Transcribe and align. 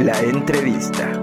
La 0.00 0.18
entrevista. 0.22 1.19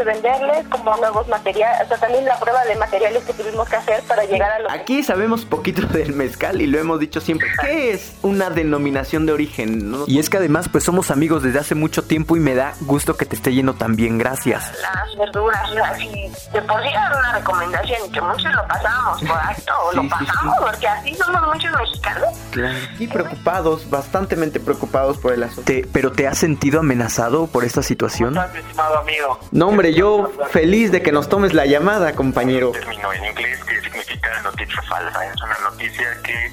De 0.00 0.12
venderles 0.12 0.66
como 0.68 0.96
nuevos 0.96 1.28
materiales, 1.28 1.84
o 1.84 1.88
sea, 1.88 1.98
también 1.98 2.24
la 2.24 2.38
prueba 2.38 2.64
de 2.64 2.74
materiales 2.76 3.22
que 3.24 3.34
tuvimos 3.34 3.68
que 3.68 3.76
hacer 3.76 4.02
para 4.04 4.24
llegar 4.24 4.50
a 4.50 4.58
lo 4.60 4.70
Aquí 4.70 5.02
sabemos 5.02 5.44
poquito 5.44 5.86
del 5.86 6.14
mezcal 6.14 6.60
y 6.60 6.66
lo 6.66 6.78
hemos 6.78 7.00
dicho 7.00 7.20
siempre. 7.20 7.48
¿Qué 7.60 7.92
es 7.92 8.14
una 8.22 8.50
denominación 8.50 9.26
de 9.26 9.32
origen? 9.32 9.94
Y 10.06 10.18
es 10.18 10.30
que 10.30 10.38
además 10.38 10.68
pues 10.70 10.84
somos 10.84 11.10
amigos 11.10 11.42
desde 11.42 11.58
hace 11.58 11.74
mucho 11.74 12.02
tiempo 12.04 12.36
y 12.36 12.40
me 12.40 12.54
da 12.54 12.74
gusto 12.80 13.16
que 13.16 13.26
te 13.26 13.36
esté 13.36 13.52
yendo 13.52 13.74
tan 13.74 13.96
bien, 13.96 14.18
gracias. 14.18 14.72
Las 14.80 15.16
verduras, 15.18 15.70
así, 15.84 16.32
de 16.52 16.62
por 16.62 16.82
sí 16.82 16.88
era 16.88 17.18
una 17.18 17.32
recomendación 17.32 18.12
que 18.12 18.20
muchos 18.20 18.52
lo 18.54 18.66
pasamos 18.66 19.22
por 19.22 19.38
alto, 19.38 19.72
o 19.84 19.92
lo 19.92 20.08
pasamos 20.08 20.56
porque 20.60 20.88
así 20.88 21.14
somos 21.14 21.42
muchos 21.46 21.70
mexicanos. 21.72 22.28
Claro. 22.50 22.78
Y 22.98 23.06
preocupados, 23.06 23.88
bastantemente 23.90 24.60
preocupados 24.60 25.18
por 25.18 25.32
el 25.32 25.42
asunto. 25.42 25.70
¿Pero 25.92 26.12
te 26.12 26.26
has 26.26 26.38
sentido 26.38 26.80
amenazado 26.80 27.46
por 27.46 27.64
esta 27.64 27.82
situación? 27.82 28.34
¿Cómo 28.34 28.46
estás, 28.46 28.54
mi 28.54 28.60
estimado 28.60 28.98
amigo? 28.98 29.38
No, 29.50 29.68
hombre, 29.68 29.89
yo 29.92 30.30
feliz 30.50 30.90
de 30.92 31.02
que 31.02 31.12
nos 31.12 31.28
tomes 31.28 31.54
la 31.54 31.66
llamada, 31.66 32.12
compañero. 32.14 32.72
Término 32.72 33.12
en 33.12 33.24
inglés 33.24 33.62
que 33.64 33.80
significa 33.80 34.42
noticia 34.42 34.82
falsa. 34.82 35.26
Es 35.26 35.42
una 35.42 35.58
noticia 35.70 36.18
que 36.22 36.52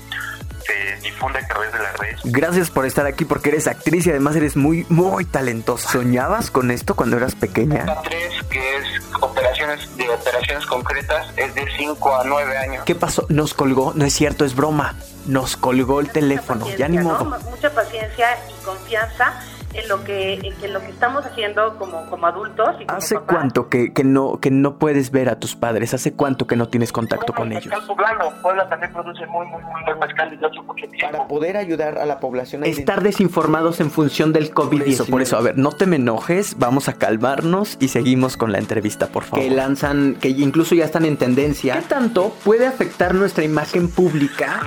se 0.65 1.01
difunde 1.01 1.39
a 1.39 1.47
través 1.47 1.71
de 1.71 1.79
las 1.79 1.97
redes. 1.97 2.21
Gracias 2.25 2.69
por 2.69 2.85
estar 2.85 3.05
aquí 3.05 3.25
porque 3.25 3.49
eres 3.49 3.67
actriz 3.67 4.05
y 4.07 4.11
además 4.11 4.35
eres 4.35 4.55
muy, 4.55 4.85
muy 4.89 5.25
talentosa. 5.25 5.89
¿Soñabas 5.89 6.51
con 6.51 6.71
esto 6.71 6.95
cuando 6.95 7.17
eras 7.17 7.35
pequeña? 7.35 7.85
La 7.85 8.01
3, 8.01 8.43
que 8.49 8.77
es 8.77 8.85
operaciones 9.21 9.97
de 9.97 10.09
operaciones 10.09 10.65
concretas, 10.65 11.27
es 11.37 11.55
de 11.55 11.65
5 11.77 12.15
a 12.15 12.23
9 12.25 12.57
años. 12.57 12.83
¿Qué 12.85 12.95
pasó? 12.95 13.25
Nos 13.29 13.53
colgó, 13.53 13.93
no 13.95 14.05
es 14.05 14.13
cierto, 14.13 14.45
es 14.45 14.55
broma. 14.55 14.95
Nos 15.25 15.57
colgó 15.57 15.99
el 15.99 16.09
teléfono, 16.09 16.65
ya 16.77 16.87
ni 16.87 16.99
modo. 16.99 17.25
¿no? 17.25 17.39
Mucha 17.49 17.73
paciencia 17.73 18.37
y 18.49 18.63
confianza 18.63 19.41
en 19.77 19.87
lo 19.87 20.03
que, 20.03 20.33
en 20.33 20.73
lo 20.73 20.79
que 20.81 20.87
estamos 20.87 21.25
haciendo 21.25 21.77
como, 21.77 22.05
como 22.09 22.27
adultos. 22.27 22.69
Y 22.79 22.85
como 22.85 22.97
¿Hace 22.97 23.15
papás. 23.15 23.35
cuánto 23.35 23.69
que, 23.69 23.93
que 23.93 24.03
no 24.03 24.39
que 24.39 24.51
no 24.51 24.77
puedes 24.77 25.11
ver 25.11 25.29
a 25.29 25.39
tus 25.39 25.55
padres? 25.55 25.93
¿Hace 25.93 26.13
cuánto 26.13 26.47
que 26.47 26.55
no 26.55 26.67
tienes 26.67 26.91
contacto 26.91 27.33
con 27.33 27.51
ellos? 27.51 27.67
Mezcal 27.67 27.87
poblano. 27.87 28.31
Puebla 28.41 28.67
también 28.69 28.91
produce 28.91 29.25
muy, 29.27 29.45
muy, 29.47 29.61
muy 29.63 29.83
buen 29.85 29.99
mezcal 29.99 30.29
desde 30.29 30.45
hace 30.45 30.61
mucho 30.61 30.87
tiempo. 30.89 31.11
Para 31.11 31.27
poder 31.27 31.57
ayudar 31.57 31.97
a 31.97 32.05
la 32.05 32.19
población 32.19 32.63
a 32.63 32.67
estar 32.67 33.01
desinformados 33.01 33.79
en 33.79 33.91
función 33.91 34.33
del 34.33 34.53
COVID-19. 34.53 35.09
Por 35.09 35.21
eso, 35.21 35.37
a 35.37 35.41
ver, 35.41 35.57
no 35.57 35.71
te 35.71 35.85
me 35.85 35.97
enojes, 35.97 36.57
vamos 36.57 36.89
a 36.89 36.93
calmarnos 36.93 37.77
y 37.79 37.89
seguimos 37.89 38.37
con 38.37 38.51
la 38.51 38.57
entrevista, 38.57 39.07
por 39.07 39.23
favor. 39.23 39.45
Que 39.45 39.51
lanzan, 39.51 40.15
que 40.15 40.29
incluso 40.29 40.75
ya 40.75 40.85
están 40.85 41.05
en 41.05 41.17
tendencia. 41.17 41.75
¿Qué 41.75 41.81
tanto 41.83 42.33
puede 42.43 42.65
afectar 42.65 43.13
nuestra 43.13 43.43
imagen 43.43 43.89
pública? 43.89 44.61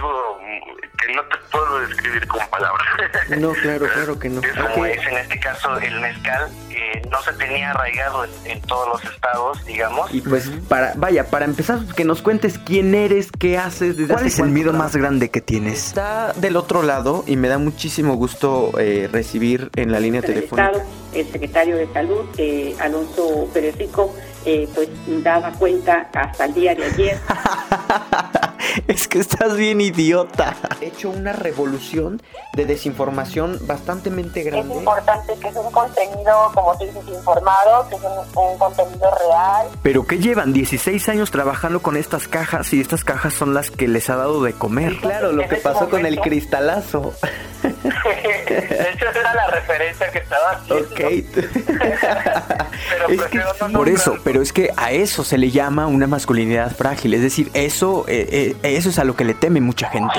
Que 1.01 1.15
no 1.15 1.23
te 1.23 1.37
puedo 1.51 1.81
describir 1.81 2.27
con 2.27 2.41
palabras. 2.51 2.87
No, 3.39 3.53
claro, 3.53 3.87
claro 3.95 4.19
que 4.19 4.29
no. 4.29 4.41
Es 4.41 4.53
como 4.53 4.85
es 4.85 5.07
en 5.07 5.17
este 5.17 5.41
caso 5.41 5.79
el 5.79 6.01
mezcal, 6.01 6.49
que 6.69 7.03
no 7.11 7.21
se 7.23 7.33
tenía 7.35 7.71
arraigado 7.71 8.25
en, 8.25 8.31
en 8.45 8.61
todos 8.63 8.89
los 8.89 9.13
estados, 9.13 9.65
digamos. 9.65 10.13
Y 10.13 10.21
pues 10.21 10.51
para, 10.69 10.93
vaya, 10.97 11.29
para 11.29 11.45
empezar, 11.45 11.81
que 11.97 12.05
nos 12.05 12.23
cuentes 12.23 12.59
quién 12.59 12.95
eres, 12.95 13.31
qué 13.33 13.59
haces, 13.59 13.97
desde 13.97 14.13
¿Cuál 14.13 14.27
es 14.27 14.39
el 14.39 14.51
miedo 14.51 14.73
más 14.73 14.95
grande 14.97 15.31
que 15.31 15.41
tienes? 15.41 15.87
Está 15.89 16.33
del 16.35 16.57
otro 16.57 16.83
lado 16.83 17.25
y 17.27 17.37
me 17.37 17.49
da 17.49 17.59
muchísimo 17.59 18.15
gusto 18.15 18.73
eh, 18.79 19.09
recibir 19.11 19.71
en 19.77 19.93
la 19.93 20.01
línea 20.01 20.23
telefónica. 20.23 20.71
Estado, 20.71 20.85
el 21.15 21.33
secretario 21.33 21.77
de 21.77 21.93
Salud, 21.93 22.25
eh, 22.39 22.77
Alonso 22.81 23.49
Pérez 23.53 23.77
Rico, 23.77 24.15
eh, 24.45 24.69
pues 24.75 24.89
daba 25.23 25.53
cuenta 25.53 26.09
hasta 26.15 26.45
el 26.45 26.55
día 26.55 26.75
de 26.75 26.85
ayer. 26.85 27.19
es 28.89 29.09
que 29.09 29.19
estás 29.19 29.57
bien 29.57 29.81
idiota. 29.81 30.57
He 30.81 30.87
hecho 30.87 31.11
una 31.11 31.33
revolución 31.33 32.23
de 32.55 32.67
desinformación 32.67 33.59
bastante 33.67 34.11
grande. 34.11 34.73
Es 34.73 34.79
importante 34.79 35.35
que 35.41 35.49
es 35.49 35.57
un 35.57 35.71
contenido, 35.71 36.51
como 36.55 36.77
tú 36.79 36.85
dices, 36.85 37.03
informado, 37.09 37.89
que 37.89 37.97
es 37.97 38.03
un, 38.03 38.43
un 38.43 38.59
contenido 38.59 39.11
real. 39.29 39.69
Pero 39.83 40.07
que 40.07 40.19
llevan 40.19 40.53
16 40.53 41.09
años 41.09 41.31
trabajando 41.31 41.81
con 41.81 41.97
estas 41.97 42.29
cajas 42.29 42.73
y 42.73 42.81
estas 42.81 43.05
cajas 43.05 43.35
son 43.35 43.55
las 43.55 43.71
que 43.71 43.89
les 43.89 44.11
ha 44.11 44.17
dado 44.17 44.43
de 44.43 44.53
comer. 44.53 44.97
claro, 45.01 45.33
lo 45.33 45.49
que 45.49 45.57
ese 45.57 45.63
pasó 45.63 45.89
con 45.89 46.07
el 46.07 46.21
cristalazo. 46.21 47.13
De 47.63 48.91
hecho, 48.93 49.09
esa 49.11 49.21
era 49.21 49.35
la 49.35 49.47
referencia 49.49 50.11
que 50.11 50.19
estaba 50.19 50.51
haciendo. 50.53 50.89
Pero 52.91 53.09
Es 53.09 53.23
que 53.23 53.39
no 53.39 53.73
por 53.73 53.89
eso, 53.89 54.17
pero 54.25 54.43
es 54.43 54.53
que 54.53 54.71
a 54.77 54.93
eso 54.93 55.25
se 55.25 55.39
le 55.39 55.51
llama 55.51 55.87
una 55.87 56.07
masculinidad 56.07 56.75
frágil. 56.75 57.15
Es 57.15 57.23
decir, 57.23 57.51
eso, 57.55 58.05
eh, 58.09 58.57
eh, 58.63 58.77
eso 58.77 58.89
es 58.91 58.99
a 58.99 59.05
lo 59.05 59.17
que 59.17 59.25
le 59.25 59.35
teme 59.35 59.61
mucha 59.61 59.89
gente. 59.89 60.19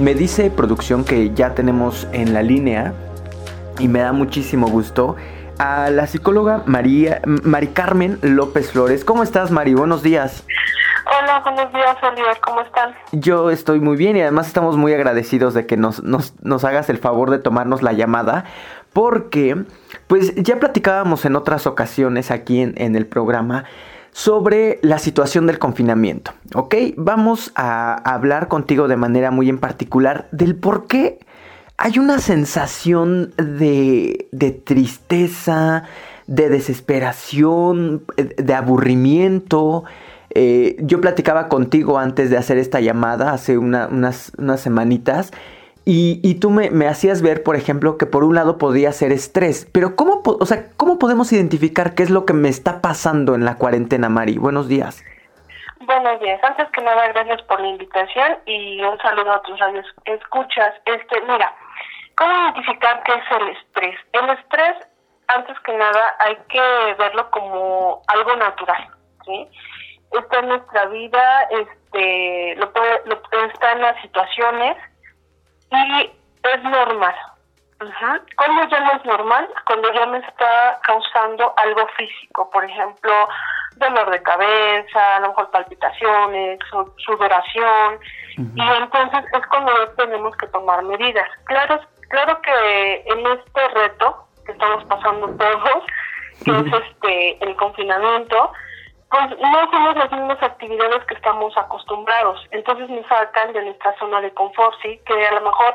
Me 0.00 0.14
dice 0.14 0.48
producción 0.50 1.04
que 1.04 1.34
ya 1.34 1.54
tenemos 1.54 2.06
en 2.12 2.32
la 2.32 2.40
línea 2.40 2.94
y 3.80 3.88
me 3.88 3.98
da 3.98 4.12
muchísimo 4.12 4.68
gusto 4.68 5.16
a 5.58 5.90
la 5.90 6.06
psicóloga 6.06 6.62
María 6.66 7.20
Mari 7.24 7.66
Carmen 7.68 8.16
López 8.22 8.70
Flores. 8.70 9.04
¿Cómo 9.04 9.24
estás, 9.24 9.50
Mari? 9.50 9.74
Buenos 9.74 10.04
días. 10.04 10.44
Hola, 11.04 11.40
buenos 11.40 11.72
días, 11.72 11.96
Oliver, 12.00 12.36
¿cómo 12.40 12.60
están? 12.60 12.94
Yo 13.10 13.50
estoy 13.50 13.80
muy 13.80 13.96
bien 13.96 14.16
y 14.16 14.20
además 14.20 14.46
estamos 14.46 14.76
muy 14.76 14.94
agradecidos 14.94 15.52
de 15.52 15.66
que 15.66 15.76
nos, 15.76 16.04
nos, 16.04 16.32
nos 16.44 16.64
hagas 16.64 16.88
el 16.90 16.98
favor 16.98 17.30
de 17.30 17.40
tomarnos 17.40 17.82
la 17.82 17.92
llamada 17.92 18.44
porque 18.92 19.64
pues 20.06 20.32
ya 20.36 20.60
platicábamos 20.60 21.24
en 21.24 21.34
otras 21.34 21.66
ocasiones 21.66 22.30
aquí 22.30 22.60
en, 22.60 22.74
en 22.76 22.94
el 22.94 23.06
programa 23.06 23.64
sobre 24.12 24.78
la 24.82 24.98
situación 24.98 25.46
del 25.46 25.58
confinamiento, 25.58 26.32
¿ok? 26.54 26.74
Vamos 26.96 27.52
a 27.54 27.94
hablar 27.94 28.48
contigo 28.48 28.88
de 28.88 28.96
manera 28.96 29.30
muy 29.30 29.48
en 29.48 29.58
particular 29.58 30.28
del 30.32 30.56
por 30.56 30.86
qué 30.86 31.18
hay 31.76 31.98
una 32.00 32.18
sensación 32.18 33.32
de, 33.36 34.28
de 34.32 34.50
tristeza, 34.50 35.84
de 36.26 36.48
desesperación, 36.48 38.02
eh, 38.16 38.34
de 38.36 38.54
aburrimiento. 38.54 39.84
Eh, 40.34 40.76
yo 40.80 41.00
platicaba 41.00 41.48
contigo 41.48 41.98
antes 41.98 42.30
de 42.30 42.36
hacer 42.36 42.58
esta 42.58 42.80
llamada, 42.80 43.32
hace 43.32 43.56
una- 43.58 43.86
unas, 43.86 44.32
unas 44.38 44.60
semanitas, 44.60 45.30
y, 45.90 46.20
y 46.22 46.38
tú 46.38 46.50
me, 46.50 46.68
me 46.68 46.86
hacías 46.86 47.22
ver, 47.22 47.42
por 47.42 47.56
ejemplo, 47.56 47.96
que 47.96 48.04
por 48.04 48.22
un 48.22 48.34
lado 48.34 48.58
podía 48.58 48.92
ser 48.92 49.10
estrés, 49.10 49.66
pero 49.72 49.96
¿cómo, 49.96 50.20
o 50.22 50.44
sea, 50.44 50.64
¿cómo 50.76 50.98
podemos 50.98 51.32
identificar 51.32 51.94
qué 51.94 52.02
es 52.02 52.10
lo 52.10 52.26
que 52.26 52.34
me 52.34 52.50
está 52.50 52.82
pasando 52.82 53.34
en 53.34 53.46
la 53.46 53.56
cuarentena, 53.56 54.10
Mari? 54.10 54.36
Buenos 54.36 54.68
días. 54.68 55.02
Buenos 55.80 56.20
días. 56.20 56.44
Antes 56.44 56.68
que 56.72 56.82
nada, 56.82 57.08
gracias 57.08 57.40
por 57.44 57.58
la 57.58 57.68
invitación 57.68 58.36
y 58.44 58.82
un 58.82 58.98
saludo 58.98 59.32
a 59.32 59.40
tus 59.40 59.58
radios 59.58 59.86
escuchas. 60.04 60.74
Este, 60.84 61.22
mira, 61.22 61.56
¿cómo 62.18 62.34
identificar 62.34 63.02
qué 63.04 63.12
es 63.14 63.40
el 63.40 63.48
estrés? 63.48 63.98
El 64.12 64.28
estrés, 64.28 64.76
antes 65.28 65.58
que 65.60 65.72
nada, 65.72 66.16
hay 66.18 66.36
que 66.50 66.96
verlo 66.98 67.30
como 67.30 68.02
algo 68.08 68.36
natural, 68.36 68.88
¿sí? 69.24 69.48
Está 70.12 70.40
en 70.40 70.48
nuestra 70.48 70.84
vida, 70.88 71.48
este, 71.50 72.56
lo 72.56 72.70
puede, 72.74 73.00
lo, 73.06 73.22
está 73.46 73.72
en 73.72 73.80
las 73.80 73.98
situaciones 74.02 74.76
y 75.70 76.10
es 76.42 76.62
normal. 76.62 77.14
¿Cuándo 78.36 78.68
ya 78.68 78.80
no 78.80 78.92
es 78.92 79.04
normal? 79.04 79.48
Cuando 79.64 79.92
ya 79.92 80.06
me 80.06 80.18
está 80.18 80.80
causando 80.82 81.54
algo 81.56 81.86
físico, 81.96 82.50
por 82.50 82.64
ejemplo, 82.64 83.12
dolor 83.76 84.10
de 84.10 84.20
cabeza, 84.22 85.16
a 85.16 85.20
lo 85.20 85.28
mejor 85.28 85.50
palpitaciones, 85.52 86.58
su- 86.70 86.92
sudoración, 86.98 88.00
y 88.36 88.60
entonces 88.62 89.24
es 89.32 89.46
cuando 89.46 89.72
tenemos 89.96 90.36
que 90.36 90.48
tomar 90.48 90.82
medidas. 90.82 91.28
Claro, 91.44 91.80
claro 92.10 92.40
que 92.42 93.02
en 93.06 93.26
este 93.26 93.68
reto 93.68 94.26
que 94.44 94.52
estamos 94.52 94.84
pasando 94.86 95.28
todos, 95.36 95.84
que 96.44 96.50
es 96.50 96.82
este 96.84 97.44
el 97.44 97.54
confinamiento, 97.56 98.52
pues 99.10 99.38
no 99.38 99.58
hacemos 99.58 99.96
las 99.96 100.12
mismas 100.12 100.42
actividades 100.42 101.04
que 101.04 101.14
estamos 101.14 101.56
acostumbrados. 101.56 102.46
Entonces 102.50 102.88
nos 102.90 103.06
sacan 103.06 103.52
de 103.52 103.62
nuestra 103.62 103.96
zona 103.98 104.20
de 104.20 104.30
confort, 104.32 104.74
¿sí? 104.82 105.00
Que 105.06 105.26
a 105.26 105.32
lo 105.32 105.40
mejor 105.40 105.74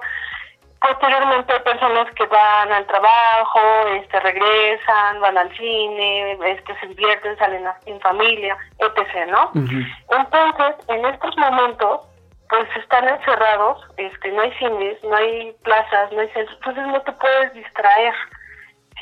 posteriormente 0.83 1.53
hay 1.53 1.59
personas 1.61 2.13
que 2.13 2.25
van 2.25 2.71
al 2.71 2.85
trabajo, 2.85 3.59
este 3.95 4.19
regresan, 4.19 5.21
van 5.21 5.37
al 5.37 5.55
cine, 5.55 6.37
este 6.45 6.77
se 6.79 6.87
divierten, 6.87 7.37
salen 7.37 7.65
en 7.85 7.99
familia, 8.01 8.57
etc., 8.79 9.27
¿no? 9.29 9.51
Entonces, 9.53 10.75
en 10.89 11.05
estos 11.05 11.35
momentos, 11.37 12.01
pues 12.49 12.67
están 12.75 13.07
encerrados, 13.07 13.81
este 13.97 14.31
no 14.31 14.41
hay 14.41 14.51
cines, 14.53 15.03
no 15.03 15.15
hay 15.15 15.53
plazas, 15.63 16.11
no 16.11 16.19
hay 16.19 16.29
centros, 16.29 16.55
entonces 16.57 16.85
no 16.85 17.01
te 17.01 17.11
puedes 17.13 17.53
distraer. 17.53 18.13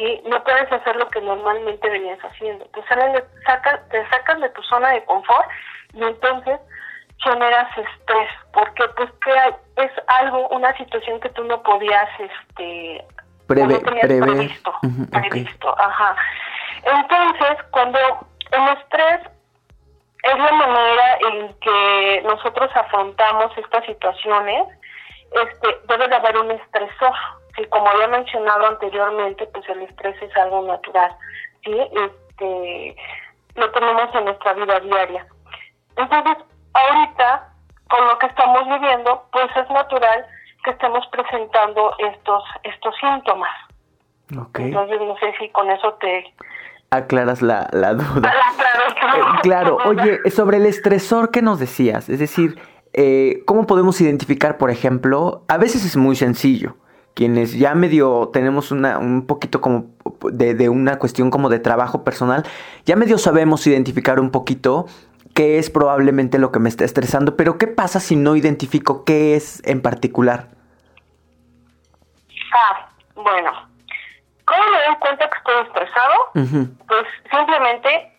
¿Sí? 0.01 0.21
No 0.25 0.43
puedes 0.43 0.71
hacer 0.71 0.95
lo 0.95 1.07
que 1.09 1.21
normalmente 1.21 1.89
venías 1.89 2.19
haciendo. 2.19 2.65
Te, 2.65 2.83
salen 2.87 3.13
de, 3.13 3.23
sacan, 3.45 3.79
te 3.89 4.07
sacan 4.09 4.41
de 4.41 4.49
tu 4.49 4.63
zona 4.63 4.89
de 4.89 5.03
confort 5.05 5.47
y 5.93 6.03
entonces 6.03 6.59
generas 7.23 7.69
estrés, 7.77 8.29
porque 8.51 8.83
pues 8.95 9.11
que 9.23 9.83
es 9.83 9.91
algo, 10.07 10.47
una 10.49 10.75
situación 10.75 11.19
que 11.19 11.29
tú 11.29 11.43
no 11.43 11.61
podías, 11.61 12.09
este, 12.19 13.05
Preve, 13.45 13.79
previsto, 13.79 14.73
previsto, 15.11 15.75
ajá. 15.77 16.15
Entonces, 16.83 17.57
cuando 17.71 17.99
el 18.51 18.77
estrés 18.77 19.21
es 20.23 20.37
la 20.37 20.51
manera 20.53 21.17
en 21.29 21.53
que 21.59 22.21
nosotros 22.25 22.71
afrontamos 22.73 23.55
estas 23.57 23.85
situaciones, 23.85 24.67
este, 25.31 25.67
debe 25.87 26.07
de 26.07 26.15
haber 26.15 26.37
un 26.37 26.51
estresor, 26.51 27.13
que 27.55 27.67
como 27.69 27.87
había 27.87 28.07
mencionado 28.07 28.67
anteriormente, 28.67 29.45
pues 29.47 29.67
el 29.69 29.81
estrés 29.83 30.21
es 30.21 30.35
algo 30.37 30.61
natural, 30.63 31.15
¿sí? 31.63 31.71
Este, 31.71 32.95
lo 33.55 33.71
tenemos 33.71 34.13
en 34.15 34.25
nuestra 34.25 34.53
vida 34.53 34.79
diaria. 34.79 35.25
Entonces, 35.97 36.37
ahorita, 36.73 37.53
con 37.89 38.07
lo 38.07 38.17
que 38.19 38.27
estamos 38.27 38.67
viviendo, 38.67 39.25
pues 39.31 39.49
es 39.55 39.69
natural 39.69 40.25
que 40.63 40.71
estemos 40.71 41.05
presentando 41.11 41.93
estos 41.99 42.43
estos 42.63 42.95
síntomas. 42.99 43.51
Entonces, 44.29 45.01
no 45.01 45.17
sé 45.17 45.33
si 45.39 45.49
con 45.49 45.69
eso 45.69 45.93
te... 45.95 46.33
Aclaras 46.91 47.41
la, 47.41 47.67
la 47.71 47.93
duda. 47.93 48.33
Ah, 48.33 49.17
eh, 49.17 49.39
claro, 49.41 49.77
oye, 49.85 50.19
sobre 50.29 50.57
el 50.57 50.65
estresor 50.65 51.31
que 51.31 51.41
nos 51.41 51.59
decías, 51.59 52.09
es 52.09 52.19
decir, 52.19 52.59
eh, 52.93 53.43
¿cómo 53.45 53.65
podemos 53.65 53.99
identificar, 54.01 54.57
por 54.57 54.71
ejemplo? 54.71 55.43
A 55.47 55.57
veces 55.57 55.85
es 55.85 55.95
muy 55.95 56.15
sencillo. 56.15 56.75
Quienes 57.13 57.57
ya 57.57 57.75
medio 57.75 58.29
tenemos 58.31 58.71
una, 58.71 58.97
un 58.97 59.27
poquito 59.27 59.59
como 59.61 59.87
de, 60.31 60.53
de 60.53 60.69
una 60.69 60.97
cuestión 60.97 61.29
como 61.29 61.49
de 61.49 61.59
trabajo 61.59 62.03
personal, 62.03 62.45
ya 62.85 62.95
medio 62.95 63.17
sabemos 63.17 63.67
identificar 63.67 64.19
un 64.19 64.31
poquito 64.31 64.87
qué 65.33 65.59
es 65.59 65.69
probablemente 65.69 66.39
lo 66.39 66.51
que 66.51 66.59
me 66.59 66.69
está 66.69 66.85
estresando, 66.85 67.35
pero 67.35 67.57
¿qué 67.57 67.67
pasa 67.67 67.99
si 67.99 68.15
no 68.15 68.35
identifico 68.35 69.03
qué 69.03 69.35
es 69.35 69.61
en 69.65 69.81
particular? 69.81 70.47
Ah, 72.53 72.89
bueno. 73.15 73.51
¿Cómo 74.45 74.63
me 74.71 74.85
doy 74.85 74.95
cuenta 74.99 75.29
que 75.29 75.37
estoy 75.37 75.55
estresado? 75.65 76.13
Pues 76.87 77.05
simplemente 77.29 78.11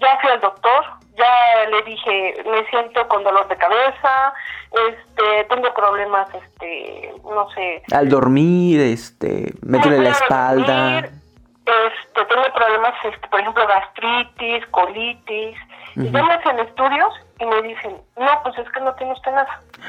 ya 0.00 0.18
fui 0.20 0.30
al 0.30 0.40
doctor, 0.40 0.84
ya 1.18 1.70
le 1.70 1.82
dije, 1.82 2.44
me 2.50 2.64
siento 2.70 3.06
con 3.08 3.24
dolor 3.24 3.46
de 3.48 3.56
cabeza, 3.56 4.32
este, 4.70 5.44
tengo 5.48 5.74
problemas, 5.74 6.28
este, 6.32 7.12
no 7.24 7.50
sé. 7.50 7.82
Al 7.92 8.08
dormir, 8.08 8.80
este, 8.80 9.52
me 9.62 9.78
duele 9.78 9.98
la 9.98 10.10
espalda. 10.10 10.98
este, 10.98 12.24
tengo 12.28 12.52
problemas, 12.54 12.94
este, 13.04 13.28
por 13.28 13.40
ejemplo, 13.40 13.66
gastritis, 13.66 14.66
colitis, 14.70 15.56
y 15.96 16.10
ya 16.10 16.22
me 16.22 16.32
hacen 16.32 16.58
estudios 16.60 17.12
y 17.40 17.44
me 17.44 17.62
dicen, 17.62 17.96
no, 18.16 18.42
pues 18.44 18.56
es 18.58 18.70
que 18.70 18.80
no 18.80 18.94
tiene 18.94 19.12
usted 19.12 19.32
nada. 19.32 19.60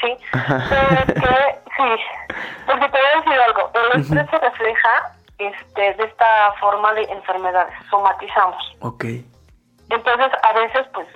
¿Sí? 0.00 0.16
Porque, 0.32 1.58
sí, 1.76 2.02
porque 2.66 2.88
te 2.88 2.98
voy 2.98 3.06
a 3.14 3.20
decir 3.20 3.40
algo, 3.48 3.70
el 3.74 4.00
estrés 4.00 4.30
se 4.30 4.38
refleja 4.38 5.12
este, 5.38 5.94
de 5.94 6.04
esta 6.04 6.52
forma 6.60 6.92
de 6.94 7.02
enfermedades, 7.04 7.74
somatizamos. 7.90 8.76
Ok. 8.80 9.04
Entonces, 9.90 10.30
a 10.42 10.52
veces, 10.52 10.86
pues, 10.94 11.06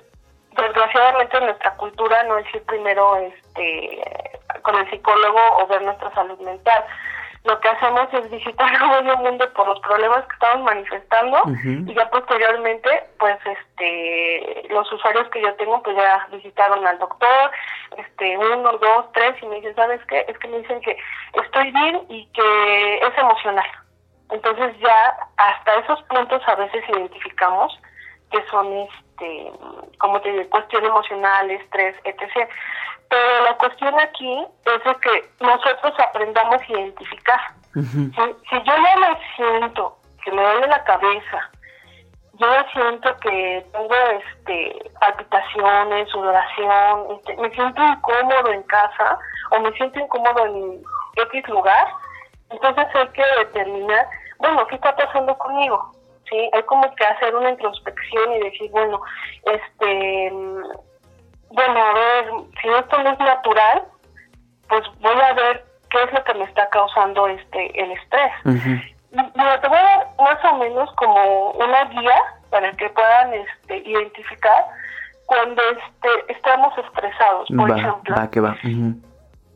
desgraciadamente 0.55 1.37
en 1.37 1.45
nuestra 1.45 1.75
cultura 1.75 2.23
no 2.23 2.37
es 2.37 2.55
ir 2.55 2.63
primero 2.63 3.17
este, 3.17 4.01
con 4.61 4.75
el 4.75 4.89
psicólogo 4.89 5.39
o 5.59 5.67
ver 5.67 5.81
nuestra 5.81 6.13
salud 6.13 6.39
mental. 6.39 6.83
Lo 7.43 7.59
que 7.59 7.69
hacemos 7.69 8.11
es 8.13 8.29
visitar 8.31 8.75
a 8.81 9.01
medio 9.01 9.17
mundo 9.17 9.51
por 9.53 9.67
los 9.67 9.79
problemas 9.81 10.25
que 10.25 10.33
estamos 10.33 10.63
manifestando 10.63 11.37
y 11.63 11.93
ya 11.93 12.09
posteriormente 12.09 12.89
pues 13.19 13.37
este 13.45 14.67
los 14.69 14.91
usuarios 14.91 15.29
que 15.29 15.41
yo 15.41 15.53
tengo 15.55 15.81
pues 15.83 15.95
ya 15.95 16.27
visitaron 16.31 16.85
al 16.87 16.97
doctor 16.97 17.51
este 17.97 18.37
uno 18.37 18.71
dos 18.79 19.11
tres 19.13 19.35
y 19.43 19.45
me 19.45 19.57
dicen 19.57 19.75
sabes 19.75 20.01
qué 20.07 20.25
es 20.27 20.37
que 20.39 20.47
me 20.47 20.57
dicen 20.57 20.81
que 20.81 20.97
estoy 21.33 21.71
bien 21.71 22.01
y 22.09 22.25
que 22.33 22.97
es 22.97 23.17
emocional. 23.17 23.67
Entonces 24.31 24.75
ya 24.79 25.15
hasta 25.37 25.75
esos 25.75 26.01
puntos 26.03 26.41
a 26.47 26.55
veces 26.55 26.83
identificamos 26.89 27.79
que 28.31 28.43
son 28.49 28.71
este 28.73 29.51
como 29.99 30.19
te 30.21 30.31
digo 30.31 30.49
cuestión 30.49 30.85
emocional 30.85 31.49
estrés 31.51 31.95
etc 32.03 32.49
pero 33.09 33.43
la 33.43 33.57
cuestión 33.57 33.99
aquí 33.99 34.45
es 34.65 34.83
de 34.83 34.95
que 35.01 35.29
nosotros 35.45 35.93
aprendamos 35.99 36.61
a 36.61 36.71
identificar. 36.71 37.39
si, 37.73 38.55
yo 38.63 38.73
ya 38.75 38.95
me 38.97 39.19
siento 39.35 39.97
que 40.23 40.31
me 40.31 40.41
duele 40.41 40.67
la 40.67 40.83
cabeza, 40.83 41.51
yo 42.33 42.47
siento 42.73 43.15
que 43.17 43.65
tengo 43.71 43.95
este 43.95 44.91
palpitaciones, 44.99 46.09
sudoración, 46.09 47.05
este, 47.11 47.37
me 47.37 47.49
siento 47.51 47.81
incómodo 47.81 48.51
en 48.51 48.63
casa 48.63 49.17
o 49.51 49.59
me 49.59 49.71
siento 49.73 49.99
incómodo 49.99 50.45
en 50.45 50.83
X 51.15 51.47
lugar, 51.47 51.87
entonces 52.49 52.87
hay 52.93 53.07
que 53.09 53.23
determinar, 53.39 54.07
bueno, 54.39 54.67
¿qué 54.67 54.75
está 54.75 54.95
pasando 54.95 55.37
conmigo? 55.37 55.91
¿Sí? 56.29 56.49
Hay 56.53 56.63
como 56.63 56.93
que 56.95 57.05
hacer 57.05 57.35
una 57.35 57.51
introspección 57.51 58.33
y 58.33 58.39
decir, 58.39 58.71
bueno, 58.71 58.99
este 59.45 60.31
bueno, 61.55 61.79
a 61.79 61.93
ver, 61.93 62.31
si 62.61 62.67
esto 62.67 63.03
no 63.03 63.11
es 63.11 63.19
natural, 63.19 63.83
pues 64.67 64.83
voy 64.99 65.21
a 65.21 65.33
ver 65.33 65.65
qué 65.89 66.03
es 66.03 66.13
lo 66.13 66.23
que 66.23 66.33
me 66.33 66.43
está 66.43 66.67
causando 66.69 67.27
este 67.27 67.81
el 67.81 67.91
estrés. 67.91 68.31
Bueno, 69.11 69.59
te 69.61 69.67
voy 69.69 69.77
a 69.77 69.83
dar 69.83 70.07
más 70.17 70.51
o 70.51 70.57
menos 70.57 70.91
como 70.95 71.51
una 71.51 71.85
guía 71.85 72.17
para 72.49 72.71
que 72.73 72.89
puedan 72.89 73.33
este, 73.33 73.77
identificar 73.77 74.65
cuando 75.25 75.61
este, 75.71 76.33
estamos 76.33 76.77
estresados, 76.77 77.47
por 77.55 77.71
ejemplo. 77.71 78.15
Va, 78.15 78.29
que 78.29 78.41
va. 78.41 78.57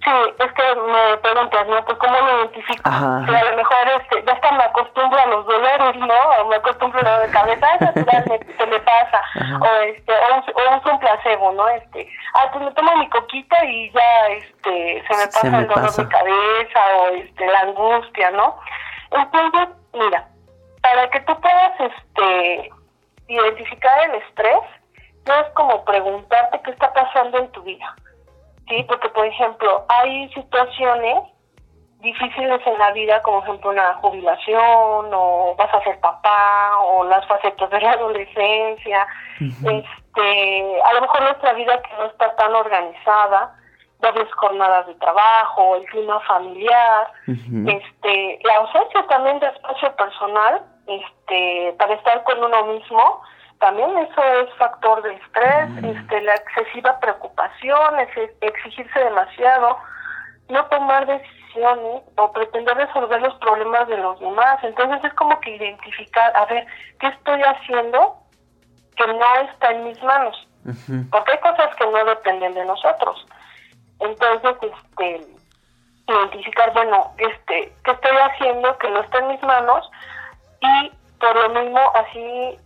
Sí, 0.04 0.12
es 0.40 0.54
que 0.54 0.76
me 0.76 1.18
preguntas, 1.18 1.68
¿no? 1.68 1.84
Pues 1.84 1.98
cómo 1.98 2.18
lo 2.20 2.40
identifico. 2.40 2.82
a 2.86 3.20
lo 3.22 3.58
mejor 3.58 3.78
este, 4.00 4.24
ya 4.24 4.32
hasta 4.32 4.52
me 4.54 4.64
acostumbro 4.64 5.20
a 5.20 5.26
los 5.26 5.46
dolores, 5.46 5.96
¿no? 5.98 6.46
me 6.48 6.56
acostumbro 6.56 7.06
a 7.06 7.20
de 7.20 7.32
cabeza, 7.32 7.68
eso 7.76 7.92
se 8.58 8.66
me 8.68 8.80
pasa. 8.80 9.22
O 9.60 9.66
este, 9.84 10.14
o, 10.14 10.78
uso 10.78 10.92
un 10.92 11.00
placebo, 11.00 11.52
¿no? 11.52 11.68
Este, 11.70 12.10
ah, 12.36 12.50
pues 12.52 12.64
me 12.64 12.72
tomo 12.72 12.96
mi 12.96 13.10
coquita 13.10 13.66
y 13.66 13.92
ya 13.92 14.28
este, 14.30 15.04
se 15.06 15.18
me 15.18 15.26
pasa 15.26 15.48
el 15.48 15.68
dolor 15.68 15.92
de 15.92 16.08
cabeza 16.08 16.80
o 16.98 17.08
este, 17.16 17.46
la 17.46 17.60
angustia, 17.60 18.32
¿no? 18.32 18.58
Entonces, 19.12 19.68
mira, 19.94 20.28
para 20.82 21.10
que 21.10 21.20
tú 21.22 21.38
puedas 21.42 21.74
este, 21.78 22.70
identificar 23.28 24.10
el 24.10 24.16
estrés, 24.16 24.62
no 25.26 25.36
es 25.36 25.48
como 25.56 25.84
preguntarte 25.84 26.62
qué 26.64 26.72
está 26.72 26.94
pasando 26.94 27.38
en 27.40 27.52
tu 27.52 27.62
vida 27.64 27.96
Sí, 28.70 28.86
porque 28.88 29.10
por 29.10 29.26
ejemplo, 29.26 29.84
hay 29.90 30.30
situaciones 30.34 31.24
difíciles 32.02 32.62
en 32.66 32.78
la 32.78 32.92
vida, 32.92 33.22
como 33.24 33.44
ejemplo 33.44 33.72
una 33.72 33.96
jubilación, 33.96 35.10
o 35.12 35.56
vas 35.58 35.74
a 35.74 35.84
ser 35.84 36.00
papá, 36.00 36.78
o 36.80 37.04
las 37.04 37.26
facetas 37.28 37.70
de 37.70 37.82
la 37.82 37.92
adolescencia, 37.94 39.08
este, 39.40 40.82
a 40.84 40.94
lo 40.94 41.02
mejor 41.02 41.22
nuestra 41.24 41.54
vida 41.54 41.82
que 41.82 41.94
no 41.98 42.06
está 42.06 42.36
tan 42.36 42.54
organizada, 42.54 43.56
dobles 44.00 44.32
jornadas 44.34 44.88
de 44.88 44.96
trabajo, 44.96 45.76
el 45.76 45.86
clima 45.86 46.20
familiar, 46.22 47.12
este, 47.28 48.40
la 48.44 48.56
ausencia 48.58 49.06
también 49.10 49.40
de 49.40 49.48
espacio 49.48 49.94
personal, 49.96 50.62
este, 50.88 51.76
para 51.78 51.96
estar 51.96 52.24
con 52.24 52.42
uno 52.42 52.66
mismo, 52.68 53.22
también 53.60 53.90
eso 53.98 54.24
es 54.24 54.54
factor 54.56 55.02
de 55.04 55.14
estrés, 55.16 55.70
mm. 55.70 55.86
este, 55.86 56.22
la 56.22 56.36
excesiva 56.36 57.00
preocupación, 57.00 58.00
exigirse 58.42 59.00
demasiado, 59.00 59.78
no 60.48 60.66
tomar 60.66 61.06
decisiones 61.06 62.04
o 62.16 62.32
pretender 62.32 62.78
resolver 62.78 63.22
los 63.22 63.36
problemas 63.36 63.88
de 63.90 63.98
los 63.98 64.20
demás. 64.20 64.64
Entonces 64.64 65.04
es 65.04 65.14
como 65.16 65.40
que 65.42 65.56
identificar, 65.56 66.36
a 66.38 66.46
ver, 66.46 66.66
¿qué 67.00 67.08
estoy 67.08 67.42
haciendo 67.42 68.18
que 68.96 69.08
no 69.08 69.36
está 69.52 69.72
en 69.72 69.84
mis 69.86 70.02
manos? 70.04 70.48
Porque 71.12 71.32
hay 71.32 71.40
cosas 71.40 71.76
que 71.76 71.86
no 71.86 72.06
dependen 72.06 72.54
de 72.54 72.66
nosotros. 72.66 73.26
Entonces, 74.00 74.56
este, 74.62 75.28
identificar, 76.08 76.72
bueno, 76.74 77.12
este, 77.18 77.74
¿qué 77.84 77.92
estoy 77.92 78.18
haciendo 78.18 78.78
que 78.78 78.90
no 78.90 79.02
está 79.02 79.20
en 79.20 79.28
mis 79.30 79.44
manos? 79.44 79.90
Y 80.62 80.92
por 81.20 81.36
lo 81.36 81.62
mismo, 81.62 81.80
así 81.96 82.60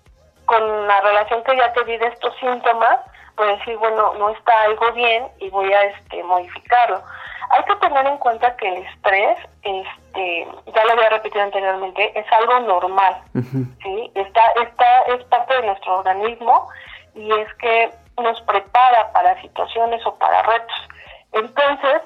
con 0.45 0.87
la 0.87 1.01
relación 1.01 1.43
que 1.43 1.55
ya 1.55 1.71
te 1.73 1.83
di 1.85 1.97
de 1.97 2.07
estos 2.07 2.35
síntomas, 2.37 2.99
pues 3.35 3.57
decir, 3.59 3.77
bueno, 3.77 4.13
no 4.15 4.29
está 4.29 4.61
algo 4.63 4.91
bien 4.91 5.27
y 5.39 5.49
voy 5.49 5.71
a 5.73 5.83
este 5.83 6.23
modificarlo. 6.23 7.01
Hay 7.49 7.63
que 7.65 7.75
tener 7.75 8.05
en 8.05 8.17
cuenta 8.17 8.55
que 8.57 8.67
el 8.67 8.85
estrés, 8.85 9.37
este, 9.61 10.47
ya 10.73 10.85
lo 10.85 10.93
había 10.93 11.09
repetido 11.09 11.43
anteriormente, 11.43 12.17
es 12.17 12.25
algo 12.31 12.59
normal, 12.61 13.21
¿sí? 13.33 14.11
Está, 14.15 14.41
está, 14.61 15.01
es 15.13 15.23
parte 15.25 15.53
de 15.55 15.67
nuestro 15.67 15.99
organismo 15.99 16.67
y 17.15 17.31
es 17.31 17.53
que 17.55 17.91
nos 18.21 18.39
prepara 18.41 19.11
para 19.11 19.39
situaciones 19.41 20.05
o 20.05 20.17
para 20.17 20.41
retos. 20.43 20.89
Entonces, 21.33 22.01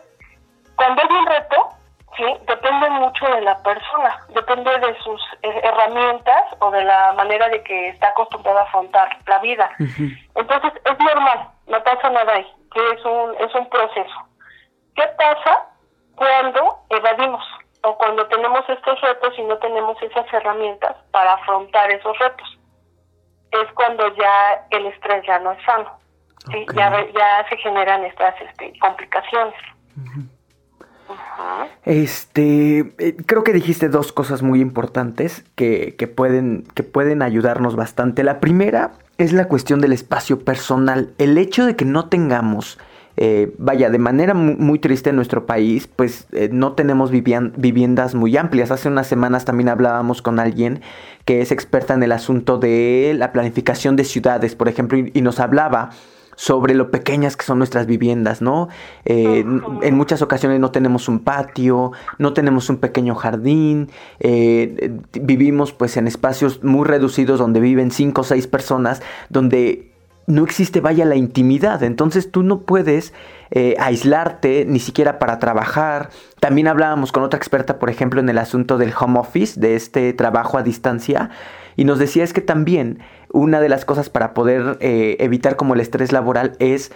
cuando 0.75 1.01
hay 1.01 1.10
un 1.10 1.25
reto, 1.25 1.70
¿sí? 2.17 2.25
depende 2.47 2.89
mucho 2.89 3.25
de 3.27 3.41
la 3.41 3.62
persona, 3.62 4.19
depende 4.29 4.71
de 4.79 4.97
sus 5.00 5.21
eh, 5.43 5.62
herramientas 5.63 6.43
o 6.59 6.71
de 6.71 6.83
la 6.83 7.13
manera 7.13 7.47
de 7.50 7.63
que 7.63 7.89
está 7.89 8.09
acostumbrada 8.09 8.62
a 8.62 8.63
afrontar 8.63 9.17
la 9.27 9.39
vida. 9.39 9.69
Entonces, 10.36 10.74
es 10.83 11.00
normal, 11.00 11.50
no 11.67 11.83
pasa 11.83 12.09
nada 12.09 12.33
ahí, 12.33 12.47
que 12.74 12.89
es 12.91 13.05
un, 13.05 13.36
es 13.39 13.55
un 13.55 13.69
proceso. 13.69 14.27
¿Qué 14.95 15.03
pasa 15.17 15.69
cuando 16.15 16.79
evadimos 16.89 17.43
o 17.83 17.97
cuando 17.97 18.25
tenemos 18.27 18.67
estos 18.67 19.00
retos 19.01 19.33
y 19.38 19.43
no 19.43 19.57
tenemos 19.59 20.01
esas 20.01 20.25
herramientas 20.33 20.95
para 21.12 21.33
afrontar 21.33 21.91
esos 21.91 22.17
retos? 22.17 22.57
Es 23.51 23.71
cuando 23.74 24.13
ya 24.15 24.65
el 24.71 24.88
estrés 24.88 25.24
ya 25.25 25.39
no 25.39 25.51
es 25.51 25.63
sano, 25.63 26.00
¿sí? 26.51 26.65
ya, 26.74 26.91
ya 27.13 27.47
se 27.47 27.57
generan 27.57 28.03
estas 28.03 28.39
este, 28.41 28.77
complicaciones. 28.79 29.55
Este, 31.86 32.80
eh, 32.98 33.16
creo 33.26 33.44
que 33.44 33.54
dijiste 33.54 33.88
dos 33.88 34.12
cosas 34.12 34.44
muy 34.44 34.60
importantes 34.60 35.46
que, 35.56 35.96
que, 35.98 36.08
pueden, 36.08 36.66
que 36.74 36.84
pueden 36.84 37.22
ayudarnos 37.22 37.76
bastante. 37.76 38.24
La 38.24 38.40
primera 38.40 38.92
es 39.18 39.34
la 39.34 39.48
cuestión 39.48 39.82
del 39.82 39.94
espacio 39.94 40.40
personal. 40.40 41.14
El 41.18 41.38
hecho 41.38 41.66
de 41.66 41.76
que 41.76 41.86
no 41.86 42.10
tengamos, 42.10 42.78
eh, 43.16 43.54
vaya, 43.58 43.90
de 43.90 43.98
manera 43.98 44.34
muy, 44.34 44.80
triste 44.80 45.10
en 45.10 45.16
nuestro 45.16 45.46
país, 45.46 45.88
pues 45.88 46.28
eh, 46.34 46.50
no 46.52 46.74
tenemos 46.74 47.10
viviendas 47.10 48.16
muy 48.16 48.38
amplias. 48.38 48.70
Hace 48.70 48.90
unas 48.90 49.08
semanas 49.08 49.46
también 49.46 49.70
hablábamos 49.70 50.22
con 50.22 50.40
alguien 50.40 50.82
que 51.26 51.42
es 51.42 51.52
experta 51.52 51.94
en 51.94 52.04
el 52.04 52.12
asunto 52.12 52.58
de 52.60 53.16
la 53.18 53.32
planificación 53.32 53.96
de 53.96 54.04
ciudades, 54.04 54.56
por 54.56 54.68
ejemplo, 54.68 54.98
y 54.98 55.22
nos 55.22 55.40
hablaba 55.40 55.90
sobre 56.38 56.75
lo 56.75 56.91
pequeñas 56.91 57.36
que 57.36 57.44
son 57.44 57.58
nuestras 57.58 57.88
viviendas, 57.88 58.44
¿no? 58.44 58.70
Eh, 59.06 59.44
en 59.82 59.96
muchas 59.96 60.22
ocasiones 60.22 60.60
no 60.60 60.70
tenemos 60.70 61.10
un 61.10 61.20
patio, 61.20 61.91
no 62.20 62.34
tenemos 62.34 62.70
un 62.70 62.77
pequeño 62.77 63.15
jardín, 63.15 63.89
eh, 64.20 64.91
vivimos 65.20 65.74
pues 65.74 65.98
en 65.98 66.06
espacios 66.08 66.63
muy 66.63 66.86
reducidos 66.86 67.39
donde 67.39 67.60
viven 67.60 67.89
cinco 67.89 68.22
o 68.22 68.24
seis 68.24 68.46
personas, 68.46 69.01
donde 69.29 69.91
no 70.27 70.44
existe, 70.44 70.79
vaya, 70.79 71.06
la 71.06 71.15
intimidad. 71.15 71.82
Entonces 71.82 72.29
tú 72.32 72.44
no 72.44 72.60
puedes 72.60 73.13
eh, 73.50 73.75
aislarte 73.79 74.65
ni 74.65 74.79
siquiera 74.79 75.17
para 75.17 75.39
trabajar. 75.39 76.10
También 76.39 76.67
hablábamos 76.67 77.12
con 77.12 77.24
otra 77.24 77.38
experta, 77.38 77.79
por 77.79 77.89
ejemplo, 77.89 78.20
en 78.20 78.29
el 78.29 78.38
asunto 78.38 78.77
del 78.77 78.94
home 79.00 79.20
office, 79.20 79.60
de 79.60 79.75
este 79.75 80.13
trabajo 80.13 80.58
a 80.60 80.63
distancia, 80.63 81.32
y 81.77 81.86
nos 81.86 82.00
decía 82.00 82.25
es 82.25 82.34
que 82.34 82.41
también 82.41 83.00
una 83.31 83.62
de 83.62 83.69
las 83.69 83.86
cosas 83.86 84.10
para 84.10 84.34
poder 84.34 84.77
eh, 84.81 85.15
evitar 85.19 85.55
como 85.55 85.75
el 85.75 85.79
estrés 85.79 86.12
laboral 86.12 86.57
es 86.60 86.91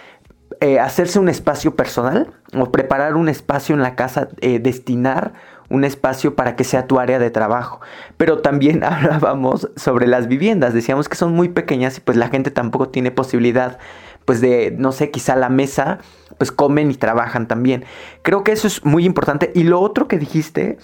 eh, 0.60 0.78
hacerse 0.78 1.18
un 1.18 1.30
espacio 1.30 1.74
personal 1.74 2.34
o 2.52 2.70
preparar 2.70 3.16
un 3.16 3.30
espacio 3.30 3.74
en 3.74 3.80
la 3.80 3.96
casa, 3.96 4.28
destinar 4.40 5.32
un 5.72 5.84
espacio 5.84 6.36
para 6.36 6.54
que 6.54 6.64
sea 6.64 6.86
tu 6.86 7.00
área 7.00 7.18
de 7.18 7.30
trabajo. 7.30 7.80
Pero 8.18 8.42
también 8.42 8.84
hablábamos 8.84 9.70
sobre 9.76 10.06
las 10.06 10.28
viviendas, 10.28 10.74
decíamos 10.74 11.08
que 11.08 11.16
son 11.16 11.32
muy 11.32 11.48
pequeñas 11.48 11.96
y 11.96 12.00
pues 12.02 12.18
la 12.18 12.28
gente 12.28 12.50
tampoco 12.50 12.90
tiene 12.90 13.10
posibilidad 13.10 13.78
pues 14.24 14.40
de, 14.40 14.72
no 14.76 14.92
sé, 14.92 15.10
quizá 15.10 15.34
la 15.34 15.48
mesa, 15.48 15.98
pues 16.38 16.52
comen 16.52 16.90
y 16.90 16.94
trabajan 16.94 17.48
también. 17.48 17.84
Creo 18.22 18.44
que 18.44 18.52
eso 18.52 18.66
es 18.66 18.84
muy 18.84 19.04
importante. 19.04 19.50
Y 19.54 19.64
lo 19.64 19.80
otro 19.80 20.06
que 20.06 20.18
dijiste 20.18 20.78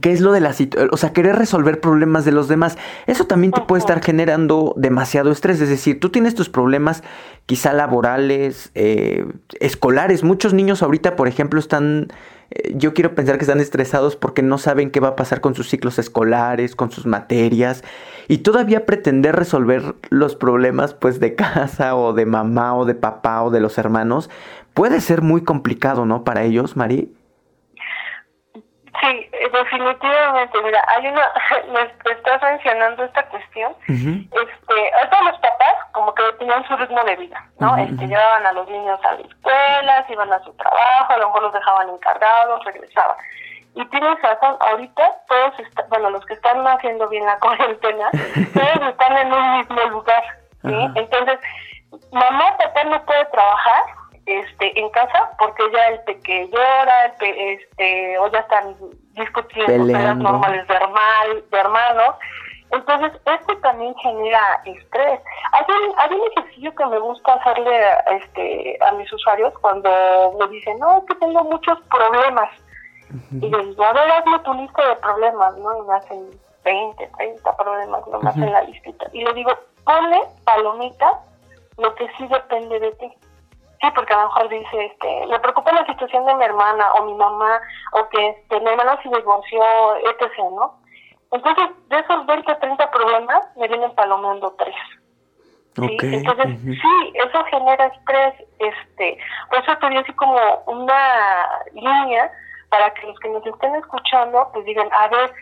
¿Qué 0.00 0.12
es 0.12 0.20
lo 0.20 0.32
de 0.32 0.40
la 0.40 0.52
situación? 0.52 0.90
O 0.92 0.96
sea, 0.96 1.12
querer 1.12 1.36
resolver 1.36 1.80
problemas 1.80 2.24
de 2.24 2.32
los 2.32 2.46
demás. 2.46 2.78
Eso 3.06 3.26
también 3.26 3.52
te 3.52 3.62
puede 3.62 3.80
estar 3.80 4.02
generando 4.02 4.72
demasiado 4.76 5.32
estrés. 5.32 5.60
Es 5.60 5.68
decir, 5.68 5.98
tú 5.98 6.10
tienes 6.10 6.34
tus 6.34 6.48
problemas 6.48 7.02
quizá 7.46 7.72
laborales, 7.72 8.70
eh, 8.74 9.26
escolares. 9.58 10.22
Muchos 10.22 10.54
niños 10.54 10.82
ahorita, 10.82 11.16
por 11.16 11.26
ejemplo, 11.26 11.58
están... 11.58 12.08
Eh, 12.52 12.74
yo 12.76 12.94
quiero 12.94 13.14
pensar 13.16 13.36
que 13.38 13.44
están 13.44 13.60
estresados 13.60 14.14
porque 14.14 14.42
no 14.42 14.58
saben 14.58 14.90
qué 14.90 15.00
va 15.00 15.08
a 15.08 15.16
pasar 15.16 15.40
con 15.40 15.56
sus 15.56 15.68
ciclos 15.68 15.98
escolares, 15.98 16.76
con 16.76 16.92
sus 16.92 17.06
materias. 17.06 17.82
Y 18.28 18.38
todavía 18.38 18.86
pretender 18.86 19.34
resolver 19.34 19.96
los 20.10 20.36
problemas 20.36 20.94
pues 20.94 21.18
de 21.18 21.34
casa 21.34 21.96
o 21.96 22.12
de 22.12 22.26
mamá 22.26 22.76
o 22.76 22.84
de 22.84 22.94
papá 22.94 23.42
o 23.42 23.50
de 23.50 23.58
los 23.58 23.76
hermanos 23.76 24.30
puede 24.72 25.00
ser 25.00 25.22
muy 25.22 25.42
complicado, 25.42 26.06
¿no? 26.06 26.22
Para 26.22 26.44
ellos, 26.44 26.76
Mari. 26.76 27.12
Sí, 29.00 29.30
definitivamente. 29.52 30.62
Mira, 30.62 30.84
hay 30.88 31.06
una, 31.06 31.22
me 31.72 32.12
estás 32.12 32.42
mencionando 32.42 33.04
esta 33.04 33.22
cuestión. 33.28 33.74
Este, 33.88 34.92
todos 35.10 35.24
los 35.24 35.38
papás 35.38 35.76
como 35.92 36.14
que 36.14 36.22
tenían 36.38 36.66
su 36.66 36.76
ritmo 36.76 37.02
de 37.04 37.16
vida, 37.16 37.44
¿no? 37.58 37.76
este, 37.76 38.06
llevaban 38.06 38.46
a 38.46 38.52
los 38.52 38.68
niños 38.68 38.98
a 39.04 39.12
la 39.12 39.20
escuela, 39.20 40.06
iban 40.08 40.32
a 40.32 40.42
su 40.44 40.52
trabajo, 40.54 41.12
a 41.12 41.18
lo 41.18 41.26
mejor 41.28 41.42
los 41.42 41.52
dejaban 41.52 41.88
encargados, 41.90 42.64
regresaban. 42.64 43.16
Y 43.74 43.84
tienes 43.86 44.20
razón, 44.20 44.56
ahorita 44.60 45.02
todos, 45.28 45.54
bueno, 45.88 46.10
los 46.10 46.24
que 46.26 46.34
están 46.34 46.66
haciendo 46.66 47.08
bien 47.08 47.24
la 47.24 47.38
cuarentena, 47.40 48.10
todos 48.52 48.88
están 48.88 49.16
en 49.16 49.32
un 49.32 49.58
mismo 49.58 49.82
lugar, 49.90 50.24
¿sí? 50.62 50.88
Entonces, 50.96 51.38
mamá, 52.12 52.56
papá 52.58 52.84
no 52.84 53.04
puede 53.04 53.24
trabajar, 53.26 53.82
este, 54.26 54.78
en 54.78 54.88
casa 54.90 55.30
porque 55.38 55.62
ya 55.72 55.88
el 55.88 56.00
pequeño 56.04 56.50
llora, 56.52 57.06
este, 57.20 58.18
o 58.18 58.30
ya 58.30 58.40
están 58.40 58.76
discutiendo 59.12 59.92
cosas 59.92 60.16
normales 60.16 60.68
de, 60.68 60.74
hermal, 60.74 61.44
de 61.50 61.58
hermanos. 61.58 62.14
Entonces, 62.70 63.12
esto 63.26 63.56
también 63.58 63.94
genera 63.96 64.62
estrés. 64.64 65.20
Hay 65.52 65.64
un, 65.68 65.98
hay 65.98 66.14
un 66.14 66.20
ejercicio 66.30 66.74
que 66.74 66.86
me 66.86 66.98
gusta 67.00 67.34
hacerle 67.34 67.80
este, 68.12 68.78
a 68.80 68.92
mis 68.92 69.12
usuarios 69.12 69.52
cuando 69.60 69.90
me 70.38 70.46
dicen, 70.48 70.78
no, 70.78 70.98
es 70.98 71.04
que 71.06 71.14
tengo 71.16 71.42
muchos 71.44 71.78
problemas. 71.90 72.50
Y 73.32 73.48
les 73.48 73.66
digo, 73.70 73.84
a 73.84 73.92
ver, 73.92 74.10
hazme 74.12 74.38
tu 74.40 74.54
lista 74.54 74.88
de 74.88 74.96
problemas, 74.96 75.56
¿no? 75.56 75.78
Y 75.78 75.88
me 75.88 75.94
hacen 75.94 76.30
20, 76.64 77.10
30 77.16 77.56
problemas 77.56 78.06
nomás 78.06 78.36
en 78.36 78.52
la 78.52 78.62
listita. 78.62 79.06
Y 79.12 79.24
le 79.24 79.32
digo, 79.34 79.50
ponle 79.84 80.20
palomita 80.44 81.20
lo 81.76 81.92
que 81.96 82.06
sí 82.16 82.26
depende 82.28 82.78
de 82.78 82.92
ti. 82.92 83.12
Sí, 83.80 83.88
porque 83.94 84.12
a 84.12 84.18
lo 84.18 84.28
mejor 84.28 84.48
dice, 84.50 84.84
este, 84.84 85.26
me 85.26 85.40
preocupa 85.40 85.72
la 85.72 85.86
situación 85.86 86.26
de 86.26 86.34
mi 86.34 86.44
hermana 86.44 86.92
o 86.94 87.06
mi 87.06 87.14
mamá, 87.14 87.60
o 87.92 88.08
que 88.10 88.28
este, 88.28 88.60
mi 88.60 88.68
hermana 88.68 89.00
se 89.02 89.08
divorció, 89.08 89.62
etc., 89.96 90.38
¿no? 90.52 90.78
Entonces, 91.32 91.64
de 91.88 91.98
esos 91.98 92.26
20 92.26 92.52
o 92.52 92.56
30 92.58 92.90
problemas, 92.90 93.56
me 93.56 93.68
vienen 93.68 93.94
palomeando 93.94 94.52
tres. 94.58 94.74
¿sí? 95.76 95.96
Entonces, 96.00 96.58
sí, 96.62 97.12
eso 97.14 97.44
genera 97.44 97.86
estrés. 97.86 98.34
Este, 98.58 99.18
por 99.48 99.58
eso 99.60 99.78
te 99.78 99.98
así 99.98 100.12
como 100.14 100.36
una 100.66 101.48
línea 101.72 102.30
para 102.68 102.92
que 102.94 103.06
los 103.06 103.18
que 103.20 103.28
nos 103.28 103.46
estén 103.46 103.74
escuchando, 103.76 104.48
pues 104.52 104.64
digan, 104.64 104.88
a 104.92 105.08
ver, 105.08 105.32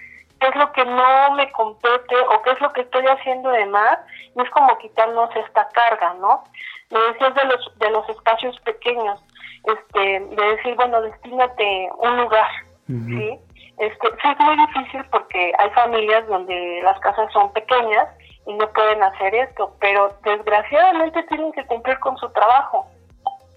qué 0.40 0.48
es 0.48 0.56
lo 0.56 0.72
que 0.72 0.84
no 0.84 1.32
me 1.32 1.50
compete 1.52 2.16
o 2.30 2.42
qué 2.42 2.50
es 2.52 2.60
lo 2.60 2.72
que 2.72 2.82
estoy 2.82 3.04
haciendo 3.06 3.50
de 3.50 3.66
más, 3.66 3.98
y 4.36 4.40
es 4.40 4.50
como 4.50 4.78
quitarnos 4.78 5.34
esta 5.36 5.68
carga, 5.68 6.14
¿no? 6.14 6.44
Me 6.90 7.00
decías 7.00 7.34
de 7.34 7.44
los, 7.44 7.78
de 7.78 7.90
los 7.90 8.08
espacios 8.08 8.58
pequeños, 8.60 9.22
este, 9.64 10.20
de 10.20 10.56
decir, 10.56 10.74
bueno, 10.76 11.02
destínate 11.02 11.88
un 11.98 12.16
lugar, 12.16 12.50
¿sí? 12.86 13.38
Este, 13.78 14.08
sí 14.22 14.28
es 14.28 14.38
muy 14.40 14.56
difícil 14.56 15.04
porque 15.10 15.52
hay 15.58 15.70
familias 15.70 16.26
donde 16.26 16.80
las 16.82 16.98
casas 17.00 17.32
son 17.32 17.52
pequeñas 17.52 18.08
y 18.46 18.54
no 18.54 18.66
pueden 18.72 19.02
hacer 19.02 19.34
esto, 19.34 19.74
pero 19.80 20.16
desgraciadamente 20.24 21.22
tienen 21.24 21.52
que 21.52 21.66
cumplir 21.66 21.98
con 22.00 22.16
su 22.16 22.28
trabajo, 22.30 22.86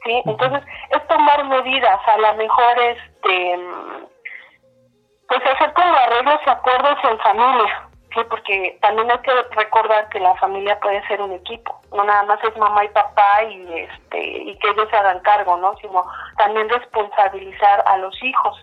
¿sí? 0.03 0.21
Entonces, 0.25 0.63
es 0.89 1.07
tomar 1.07 1.45
medidas, 1.45 1.99
a 2.07 2.17
lo 2.17 2.35
mejor, 2.35 2.79
este, 2.79 3.59
pues 5.27 5.41
hacer 5.45 5.73
como 5.73 5.95
arreglos 5.95 6.41
y 6.45 6.49
acuerdos 6.49 6.97
en 7.03 7.19
familia, 7.19 7.90
Sí, 8.13 8.19
porque 8.29 8.77
también 8.81 9.09
hay 9.09 9.19
que 9.19 9.31
recordar 9.51 10.09
que 10.09 10.19
la 10.19 10.35
familia 10.35 10.77
puede 10.81 11.05
ser 11.07 11.21
un 11.21 11.31
equipo, 11.31 11.79
no 11.93 12.03
nada 12.03 12.23
más 12.23 12.43
es 12.43 12.57
mamá 12.57 12.83
y 12.83 12.89
papá 12.89 13.43
y 13.43 13.73
este 13.73 14.19
y 14.19 14.57
que 14.57 14.69
ellos 14.69 14.89
se 14.89 14.97
hagan 14.97 15.19
cargo, 15.21 15.55
¿no? 15.55 15.77
Sino 15.77 16.05
también 16.37 16.67
responsabilizar 16.67 17.81
a 17.87 17.97
los 17.97 18.21
hijos, 18.21 18.57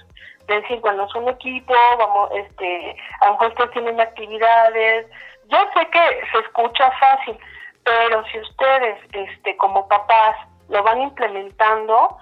decir, 0.48 0.80
bueno, 0.80 1.04
es 1.04 1.14
un 1.14 1.28
equipo, 1.28 1.72
vamos, 1.98 2.30
este, 2.34 2.96
a 3.20 3.26
lo 3.26 3.32
mejor 3.32 3.48
ustedes 3.48 3.70
tienen 3.70 4.00
actividades, 4.00 5.06
yo 5.46 5.58
sé 5.74 5.86
que 5.88 6.20
se 6.30 6.38
escucha 6.40 6.90
fácil, 7.00 7.38
pero 7.84 8.22
si 8.26 8.38
ustedes, 8.40 8.98
este, 9.12 9.56
como 9.56 9.88
papás, 9.88 10.36
lo 10.68 10.82
van 10.82 11.00
implementando, 11.00 12.18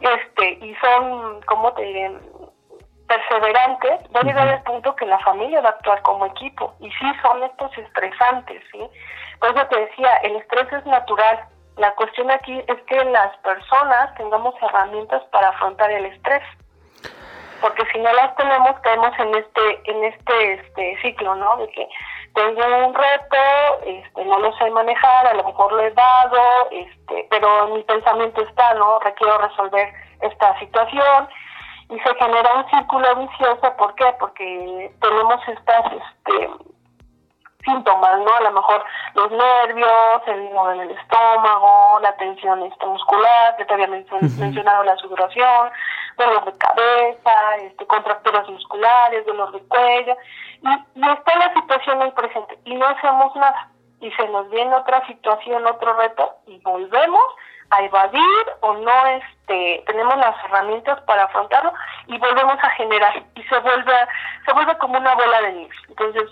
este, 0.00 0.64
y 0.64 0.76
son, 0.76 1.40
¿cómo 1.42 1.72
te 1.72 1.82
perseverantes, 3.08 4.00
va 4.14 4.20
a 4.20 4.24
llegar 4.24 4.48
el 4.48 4.62
punto 4.62 4.94
que 4.94 5.06
la 5.06 5.18
familia 5.20 5.62
va 5.62 5.70
a 5.70 5.72
actuar 5.72 6.02
como 6.02 6.26
equipo. 6.26 6.74
Y 6.80 6.90
sí, 6.90 7.12
son 7.22 7.42
estos 7.42 7.76
estresantes, 7.76 8.62
¿sí? 8.70 8.86
Por 9.40 9.50
eso 9.50 9.66
te 9.66 9.80
decía, 9.80 10.16
el 10.18 10.36
estrés 10.36 10.72
es 10.72 10.86
natural. 10.86 11.40
La 11.76 11.92
cuestión 11.92 12.30
aquí 12.30 12.62
es 12.66 12.82
que 12.82 13.04
las 13.04 13.36
personas 13.38 14.14
tengamos 14.16 14.54
herramientas 14.62 15.22
para 15.32 15.48
afrontar 15.48 15.90
el 15.90 16.06
estrés. 16.06 16.42
Porque 17.60 17.84
si 17.92 17.98
no 17.98 18.12
las 18.12 18.36
tenemos, 18.36 18.78
caemos 18.80 19.18
en 19.18 19.34
este, 19.34 19.90
en 19.90 20.04
este, 20.04 20.52
este 20.54 20.98
ciclo, 21.02 21.34
¿no? 21.34 21.56
De 21.56 21.68
que 21.70 21.88
tengo 22.34 22.86
un 22.86 22.94
reto, 22.94 23.36
este, 23.84 24.24
no 24.24 24.38
lo 24.38 24.52
sé 24.58 24.70
manejar, 24.70 25.26
a 25.26 25.34
lo 25.34 25.44
mejor 25.44 25.72
lo 25.72 25.80
he 25.80 25.90
dado, 25.90 26.68
este, 26.70 27.26
pero 27.30 27.68
mi 27.68 27.82
pensamiento 27.82 28.42
está, 28.42 28.74
¿no? 28.74 29.00
Requiero 29.00 29.38
resolver 29.38 29.92
esta 30.20 30.58
situación 30.60 31.28
y 31.90 31.98
se 32.00 32.14
genera 32.16 32.54
un 32.54 32.70
círculo 32.70 33.16
vicioso, 33.16 33.76
¿por 33.76 33.94
qué? 33.94 34.14
Porque 34.18 34.94
tenemos 35.00 35.48
estas 35.48 35.92
este, 35.92 36.50
síntomas, 37.64 38.20
¿no? 38.20 38.34
A 38.34 38.40
lo 38.42 38.52
mejor 38.52 38.84
los 39.14 39.30
nervios, 39.30 40.22
el 40.26 40.50
nudo 40.50 40.72
en 40.72 40.80
el 40.80 40.90
estómago, 40.90 41.98
la 42.02 42.14
tensión 42.16 42.62
este, 42.62 42.86
muscular, 42.86 43.56
que 43.56 43.64
te 43.64 43.74
había 43.74 43.86
mencionado 43.86 44.84
la 44.84 44.96
sudoración, 44.96 45.70
dolor 46.18 46.44
de 46.44 46.58
cabeza, 46.58 47.56
este, 47.62 47.86
contracturas 47.86 48.48
musculares, 48.48 49.24
dolor 49.24 49.52
de 49.52 49.60
cuello, 49.68 50.16
y, 50.62 51.00
y 51.00 51.08
está 51.08 51.38
la 51.38 51.54
situación 51.54 52.02
ahí 52.02 52.10
presente, 52.12 52.58
y 52.64 52.74
no 52.74 52.86
hacemos 52.86 53.34
nada, 53.36 53.70
y 54.00 54.10
se 54.12 54.28
nos 54.28 54.48
viene 54.50 54.74
otra 54.74 55.06
situación, 55.06 55.66
otro 55.66 55.94
reto, 55.94 56.34
y 56.46 56.58
volvemos 56.60 57.24
a 57.70 57.82
evadir 57.82 58.46
o 58.60 58.74
no 58.74 59.06
este 59.06 59.82
tenemos 59.86 60.16
las 60.16 60.34
herramientas 60.44 61.00
para 61.02 61.24
afrontarlo 61.24 61.72
y 62.06 62.18
volvemos 62.18 62.56
a 62.62 62.70
generar 62.70 63.22
y 63.34 63.42
se 63.42 63.58
vuelve 63.58 63.92
se 64.46 64.52
vuelve 64.52 64.76
como 64.78 64.98
una 64.98 65.14
bola 65.14 65.42
de 65.42 65.52
nieve. 65.52 65.74
Entonces 65.88 66.24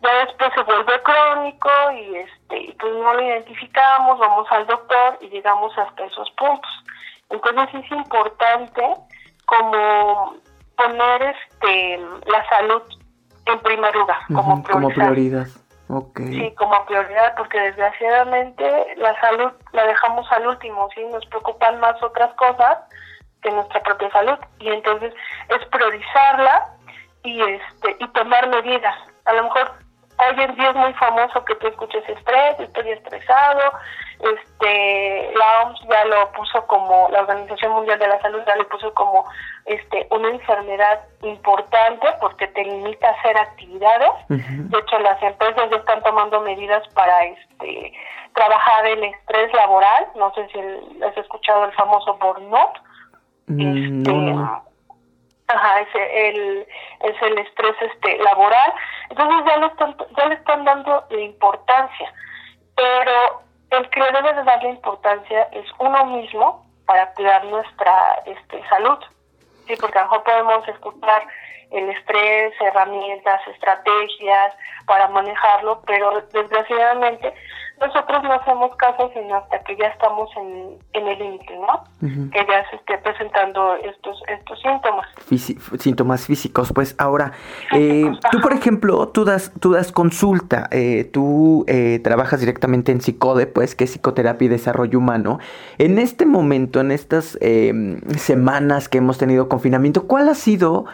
ya 0.00 0.14
después 0.26 0.52
se 0.54 0.62
vuelve 0.62 1.02
crónico 1.02 1.70
y 1.92 2.16
este 2.16 2.76
pues 2.78 2.92
no 2.92 3.14
lo 3.14 3.22
identificamos 3.22 4.18
vamos 4.18 4.46
al 4.50 4.66
doctor 4.66 5.18
y 5.20 5.28
llegamos 5.28 5.76
hasta 5.78 6.04
esos 6.04 6.30
puntos. 6.32 6.70
Entonces 7.30 7.84
es 7.84 7.92
importante 7.92 8.94
como 9.46 10.36
poner 10.76 11.22
este 11.22 11.98
la 12.26 12.48
salud 12.48 12.82
en 13.46 13.58
primer 13.60 13.94
lugar 13.94 14.18
como, 14.28 14.62
como 14.64 14.88
prioridad 14.90 15.46
Sí, 16.30 16.54
como 16.56 16.84
prioridad, 16.86 17.34
porque 17.36 17.60
desgraciadamente 17.60 18.94
la 18.96 19.18
salud 19.20 19.52
la 19.72 19.86
dejamos 19.86 20.30
al 20.32 20.46
último, 20.46 20.88
¿sí? 20.94 21.04
Nos 21.04 21.24
preocupan 21.26 21.78
más 21.80 22.02
otras 22.02 22.32
cosas 22.34 22.78
que 23.42 23.50
nuestra 23.50 23.82
propia 23.82 24.10
salud. 24.10 24.38
Y 24.60 24.68
entonces 24.68 25.12
es 25.48 25.66
priorizarla 25.66 26.74
y 27.22 27.40
este 27.42 27.96
y 28.00 28.08
tomar 28.08 28.48
medidas. 28.48 28.96
A 29.26 29.32
lo 29.34 29.44
mejor 29.44 29.72
hoy 30.18 30.42
en 30.42 30.54
día 30.56 30.70
es 30.70 30.76
muy 30.76 30.92
famoso 30.94 31.44
que 31.44 31.54
tú 31.56 31.68
escuches 31.68 32.08
estrés, 32.08 32.60
estoy 32.60 32.90
estresado, 32.90 33.72
este 34.24 35.32
la 35.34 35.62
OMS 35.62 35.80
ya 35.88 36.04
lo 36.06 36.32
puso 36.32 36.66
como 36.66 37.08
la 37.10 37.20
Organización 37.20 37.72
Mundial 37.72 37.98
de 37.98 38.08
la 38.08 38.20
Salud 38.20 38.40
ya 38.46 38.56
lo 38.56 38.68
puso 38.68 38.92
como 38.94 39.24
este 39.66 40.06
una 40.10 40.30
enfermedad 40.30 41.00
importante 41.22 42.06
porque 42.20 42.46
te 42.48 42.64
limita 42.64 43.08
a 43.08 43.12
hacer 43.12 43.36
actividades. 43.36 44.10
De 44.28 44.78
hecho 44.78 44.98
las 45.00 45.22
empresas 45.22 45.70
ya 45.70 45.76
están 45.76 46.02
tomando 46.02 46.40
medidas 46.40 46.86
para 46.94 47.24
este 47.24 47.92
trabajar 48.34 48.86
el 48.86 49.04
estrés 49.04 49.52
laboral. 49.52 50.06
No 50.16 50.32
sé 50.34 50.48
si 50.48 50.58
has 51.02 51.16
escuchado 51.16 51.64
el 51.64 51.72
famoso 51.72 52.14
burnout. 52.18 52.78
Mm, 53.46 54.00
este, 54.00 54.34
Ajá, 55.46 55.80
es 55.80 55.88
el, 55.94 56.66
es 57.00 57.22
el 57.22 57.38
estrés 57.38 57.76
este 57.82 58.18
laboral. 58.18 58.72
Entonces 59.10 59.44
ya 59.46 59.56
le 59.58 59.66
están, 59.66 59.96
ya 60.16 60.26
le 60.26 60.34
están 60.34 60.64
dando 60.64 61.04
importancia. 61.10 62.12
Pero 62.74 63.43
el 63.76 63.90
que 63.90 64.00
le 64.00 64.12
debe 64.12 64.34
de 64.34 64.44
darle 64.44 64.70
importancia 64.70 65.48
es 65.52 65.66
uno 65.78 66.06
mismo 66.06 66.64
para 66.86 67.12
cuidar 67.12 67.44
nuestra 67.44 68.22
este, 68.26 68.62
salud. 68.68 68.98
Sí, 69.66 69.74
porque 69.80 69.98
a 69.98 70.02
lo 70.02 70.08
mejor 70.08 70.24
podemos 70.24 70.68
escuchar 70.68 71.26
el 71.70 71.90
estrés, 71.90 72.54
herramientas, 72.60 73.40
estrategias 73.48 74.54
para 74.86 75.08
manejarlo, 75.08 75.82
pero 75.86 76.20
desgraciadamente 76.32 77.34
nosotros 77.80 78.22
no 78.22 78.32
hacemos 78.32 78.74
caso 78.76 79.10
sino 79.12 79.36
hasta 79.36 79.62
que 79.64 79.76
ya 79.76 79.86
estamos 79.88 80.30
en, 80.36 80.78
en 80.92 81.08
el 81.08 81.18
límite, 81.18 81.56
¿no? 81.56 81.84
Que 82.30 82.46
ya 82.46 82.68
se 82.70 82.76
esté 82.76 82.98
presentando 82.98 83.74
estos 83.76 84.22
estos 84.28 84.60
síntomas. 84.60 85.06
síntomas 85.80 86.26
físicos. 86.26 86.72
Pues 86.72 86.94
ahora, 86.98 87.32
eh, 87.72 88.10
tú 88.30 88.40
por 88.40 88.52
ejemplo, 88.52 89.08
tú 89.08 89.24
das, 89.24 89.52
tú 89.60 89.72
das 89.72 89.92
consulta, 89.92 90.68
eh, 90.70 91.04
tú 91.12 91.64
eh, 91.66 92.00
trabajas 92.02 92.40
directamente 92.40 92.92
en 92.92 93.00
Psicode, 93.00 93.46
pues, 93.46 93.74
que 93.74 93.84
es 93.84 93.90
psicoterapia 93.90 94.46
y 94.46 94.48
desarrollo 94.48 94.98
humano. 94.98 95.38
En 95.78 95.98
este 95.98 96.26
momento, 96.26 96.80
en 96.80 96.90
estas 96.90 97.38
em, 97.40 98.00
semanas 98.16 98.88
que 98.88 98.98
hemos 98.98 99.18
tenido 99.18 99.48
confinamiento, 99.48 100.06
¿cuál 100.06 100.28
ha 100.28 100.34
sido 100.34 100.86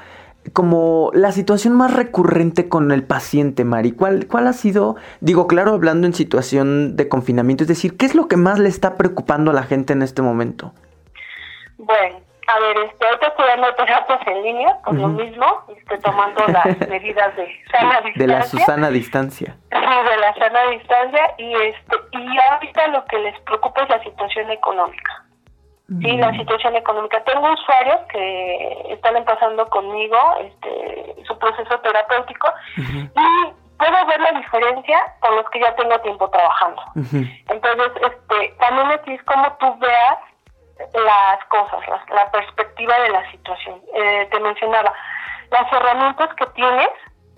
como 0.52 1.10
la 1.14 1.32
situación 1.32 1.74
más 1.74 1.94
recurrente 1.94 2.68
con 2.68 2.90
el 2.92 3.02
paciente, 3.02 3.64
Mari? 3.64 3.92
¿Cuál, 3.92 4.26
¿Cuál 4.26 4.46
ha 4.46 4.52
sido, 4.52 4.96
digo, 5.20 5.46
claro, 5.46 5.72
hablando 5.72 6.06
en 6.06 6.14
situación 6.14 6.96
de 6.96 7.08
confinamiento, 7.08 7.64
es 7.64 7.68
decir, 7.68 7.96
¿qué 7.96 8.06
es 8.06 8.14
lo 8.14 8.28
que 8.28 8.36
más 8.36 8.58
le 8.58 8.68
está 8.68 8.96
preocupando 8.96 9.50
a 9.50 9.54
la 9.54 9.62
gente 9.62 9.92
en 9.92 10.02
este 10.02 10.22
momento? 10.22 10.72
Bueno, 11.78 12.20
a 12.46 12.60
ver, 12.60 12.78
este, 12.78 13.06
ahorita 13.06 13.28
estoy 13.28 13.46
dando 13.46 13.74
terapias 13.74 14.26
en 14.26 14.42
línea, 14.42 14.78
por 14.84 14.94
lo 14.94 15.08
mismo, 15.08 15.46
estoy 15.76 15.98
tomando 16.00 16.44
las 16.48 16.78
medidas 16.88 17.36
de 17.36 17.48
sana 17.70 18.00
distancia. 18.00 18.12
De 18.16 18.26
la 18.26 18.42
Susana 18.42 18.90
distancia. 18.90 19.56
De 19.70 20.16
la 20.16 20.34
sana 20.34 20.70
distancia, 20.70 21.34
y, 21.38 21.52
este, 21.54 21.96
y 22.12 22.38
ahorita 22.50 22.88
lo 22.88 23.04
que 23.06 23.18
les 23.18 23.38
preocupa 23.40 23.82
es 23.82 23.88
la 23.90 24.02
situación 24.02 24.50
económica. 24.50 25.24
Sí, 25.98 26.16
la 26.18 26.30
situación 26.36 26.76
económica. 26.76 27.20
Tengo 27.24 27.52
usuarios 27.52 28.00
que 28.12 28.86
están 28.90 29.16
empezando 29.16 29.68
conmigo 29.70 30.16
este, 30.40 31.16
su 31.26 31.36
proceso 31.36 31.80
terapéutico 31.80 32.48
y 32.76 33.52
puedo 33.76 34.06
ver 34.06 34.20
la 34.20 34.38
diferencia 34.38 34.98
con 35.18 35.34
los 35.34 35.50
que 35.50 35.58
ya 35.58 35.74
tengo 35.74 35.98
tiempo 36.00 36.30
trabajando. 36.30 36.82
Entonces, 36.94 37.92
este, 38.02 38.54
también 38.60 38.90
aquí 38.92 39.14
es 39.14 39.22
como 39.24 39.52
tú 39.58 39.78
veas 39.80 40.18
las 40.94 41.44
cosas, 41.46 41.80
la, 42.08 42.30
perspectiva 42.30 42.98
de 43.00 43.08
la 43.10 43.30
situación. 43.32 43.80
Eh, 43.92 44.28
te 44.30 44.38
mencionaba 44.38 44.92
las 45.50 45.72
herramientas 45.72 46.32
que 46.36 46.46
tienes 46.54 46.90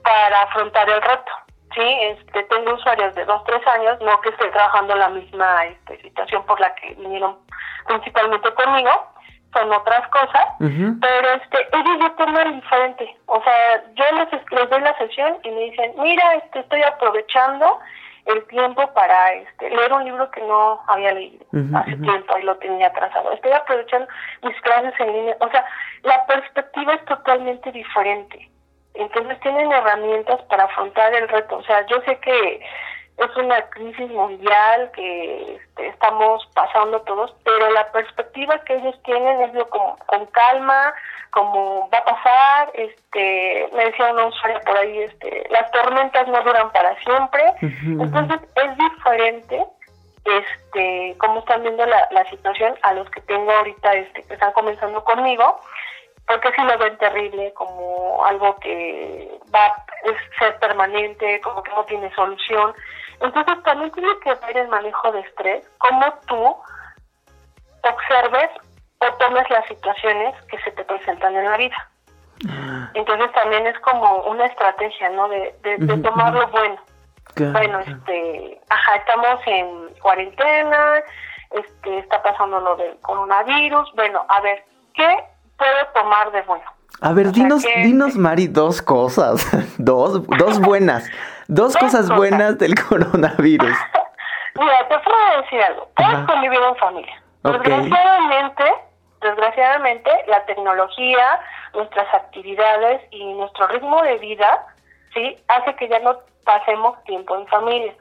para 0.02 0.42
afrontar 0.42 0.90
el 0.90 1.00
reto. 1.00 1.32
Sí, 1.74 1.80
este, 1.82 2.42
tengo 2.44 2.74
usuarios 2.74 3.14
de 3.14 3.24
dos, 3.24 3.42
tres 3.44 3.66
años, 3.66 3.98
no 4.00 4.20
que 4.20 4.30
esté 4.30 4.48
trabajando 4.50 4.94
la 4.94 5.08
misma 5.08 5.64
este, 5.66 6.00
situación 6.02 6.44
por 6.44 6.60
la 6.60 6.74
que 6.74 6.94
vinieron 6.94 7.38
principalmente 7.86 8.52
conmigo, 8.54 8.90
son 9.52 9.72
otras 9.72 10.06
cosas, 10.08 10.46
pero 10.58 11.28
este, 11.34 11.58
ellos 11.72 11.98
ya 12.00 12.16
toman 12.16 12.60
diferente. 12.60 13.16
O 13.26 13.42
sea, 13.42 13.84
yo 13.94 14.04
les, 14.16 14.50
les 14.50 14.70
doy 14.70 14.80
la 14.80 14.96
sesión 14.96 15.38
y 15.42 15.50
me 15.50 15.60
dicen, 15.64 15.92
mira, 15.98 16.34
este, 16.36 16.60
estoy 16.60 16.82
aprovechando 16.82 17.78
el 18.26 18.46
tiempo 18.46 18.86
para 18.94 19.32
este, 19.32 19.68
leer 19.68 19.92
un 19.92 20.04
libro 20.04 20.30
que 20.30 20.40
no 20.42 20.80
había 20.86 21.12
leído 21.12 21.44
hace 21.74 21.96
tiempo 21.96 22.38
y 22.38 22.42
lo 22.44 22.56
tenía 22.58 22.86
atrasado. 22.86 23.32
Estoy 23.32 23.52
aprovechando 23.52 24.06
mis 24.42 24.58
clases 24.60 24.94
en 25.00 25.12
línea. 25.12 25.36
O 25.40 25.50
sea, 25.50 25.64
la 26.02 26.24
perspectiva 26.26 26.94
es 26.94 27.04
totalmente 27.06 27.72
diferente. 27.72 28.48
Entonces 28.94 29.40
tienen 29.40 29.72
herramientas 29.72 30.40
para 30.42 30.64
afrontar 30.64 31.14
el 31.14 31.28
reto. 31.28 31.56
O 31.56 31.62
sea, 31.64 31.86
yo 31.86 32.00
sé 32.02 32.18
que 32.18 32.60
es 33.18 33.36
una 33.36 33.60
crisis 33.70 34.10
mundial 34.10 34.90
que 34.94 35.56
este, 35.56 35.86
estamos 35.88 36.46
pasando 36.54 37.00
todos, 37.02 37.34
pero 37.44 37.70
la 37.70 37.90
perspectiva 37.92 38.58
que 38.64 38.76
ellos 38.76 38.98
tienen 39.04 39.42
es 39.42 39.54
lo 39.54 39.68
como 39.68 39.96
con 40.06 40.26
calma, 40.26 40.94
como 41.30 41.88
va 41.90 41.98
a 41.98 42.04
pasar, 42.04 42.70
este, 42.74 43.68
me 43.74 43.84
decía 43.86 44.12
una 44.12 44.26
usuaria 44.26 44.60
por 44.60 44.76
ahí, 44.76 44.98
este, 44.98 45.46
las 45.50 45.70
tormentas 45.70 46.26
no 46.28 46.42
duran 46.42 46.70
para 46.72 46.94
siempre, 47.02 47.42
entonces 47.60 48.40
es 48.56 48.78
diferente 48.78 49.64
este 50.24 51.16
cómo 51.18 51.40
están 51.40 51.62
viendo 51.62 51.84
la, 51.84 52.08
la 52.12 52.24
situación 52.30 52.74
a 52.82 52.94
los 52.94 53.10
que 53.10 53.20
tengo 53.22 53.50
ahorita 53.50 53.92
este 53.94 54.22
que 54.22 54.34
están 54.34 54.52
comenzando 54.52 55.02
conmigo 55.02 55.58
porque 56.26 56.52
si 56.52 56.62
lo 56.62 56.78
ven 56.78 56.96
terrible, 56.98 57.52
como 57.54 58.24
algo 58.24 58.56
que 58.60 59.38
va 59.54 59.66
a 59.66 59.84
ser 60.38 60.58
permanente, 60.58 61.40
como 61.40 61.62
que 61.62 61.70
no 61.72 61.84
tiene 61.84 62.14
solución. 62.14 62.74
Entonces 63.20 63.62
también 63.64 63.90
tiene 63.92 64.18
que 64.22 64.34
ver 64.34 64.56
el 64.56 64.68
manejo 64.68 65.12
de 65.12 65.20
estrés, 65.20 65.68
cómo 65.78 66.04
tú 66.26 66.56
observes 67.82 68.50
o 68.98 69.12
tomes 69.14 69.48
las 69.50 69.66
situaciones 69.66 70.34
que 70.46 70.58
se 70.60 70.70
te 70.72 70.84
presentan 70.84 71.34
en 71.36 71.44
la 71.44 71.56
vida. 71.56 71.88
Ah. 72.48 72.90
Entonces 72.94 73.30
también 73.32 73.66
es 73.66 73.78
como 73.80 74.22
una 74.24 74.46
estrategia, 74.46 75.10
¿no? 75.10 75.28
De, 75.28 75.54
de, 75.62 75.76
de 75.78 75.98
tomar 75.98 76.32
lo 76.32 76.46
bueno. 76.48 76.78
Bueno, 77.36 77.80
este, 77.80 78.60
ajá, 78.68 78.96
estamos 78.96 79.40
en 79.46 79.94
cuarentena, 80.00 81.02
este, 81.50 81.98
está 81.98 82.22
pasando 82.22 82.60
lo 82.60 82.76
del 82.76 82.98
coronavirus. 83.00 83.90
Bueno, 83.94 84.24
a 84.28 84.40
ver, 84.42 84.64
¿qué 84.94 85.24
puedo 85.62 85.86
tomar 85.94 86.32
de 86.32 86.42
bueno. 86.42 86.64
A 87.00 87.12
ver, 87.12 87.32
dinos, 87.32 87.62
dinos, 87.62 88.16
Mari, 88.16 88.48
dos 88.48 88.82
cosas. 88.82 89.46
dos, 89.78 90.26
dos 90.26 90.60
buenas. 90.60 91.08
Dos, 91.48 91.76
cosas, 91.76 92.08
buenas 92.08 92.58
del 92.58 92.74
coronavirus. 92.88 93.76
Mira, 94.58 94.88
te 94.88 94.98
puedo 94.98 95.42
decir 95.42 95.62
algo. 95.62 95.88
Puedes 95.96 96.26
convivir 96.26 96.58
en 96.60 96.76
familia. 96.76 97.22
Desgraciadamente, 97.42 98.64
desgraciadamente, 99.20 100.10
la 100.28 100.44
tecnología, 100.46 101.40
nuestras 101.74 102.12
actividades 102.14 103.02
y 103.10 103.34
nuestro 103.34 103.66
ritmo 103.68 104.00
de 104.02 104.18
vida, 104.18 104.66
sí, 105.12 105.36
hace 105.48 105.74
que 105.76 105.88
ya 105.88 105.98
no 106.00 106.18
pasemos 106.44 107.02
tiempo 107.04 107.36
en 107.36 107.46
familia 107.48 107.94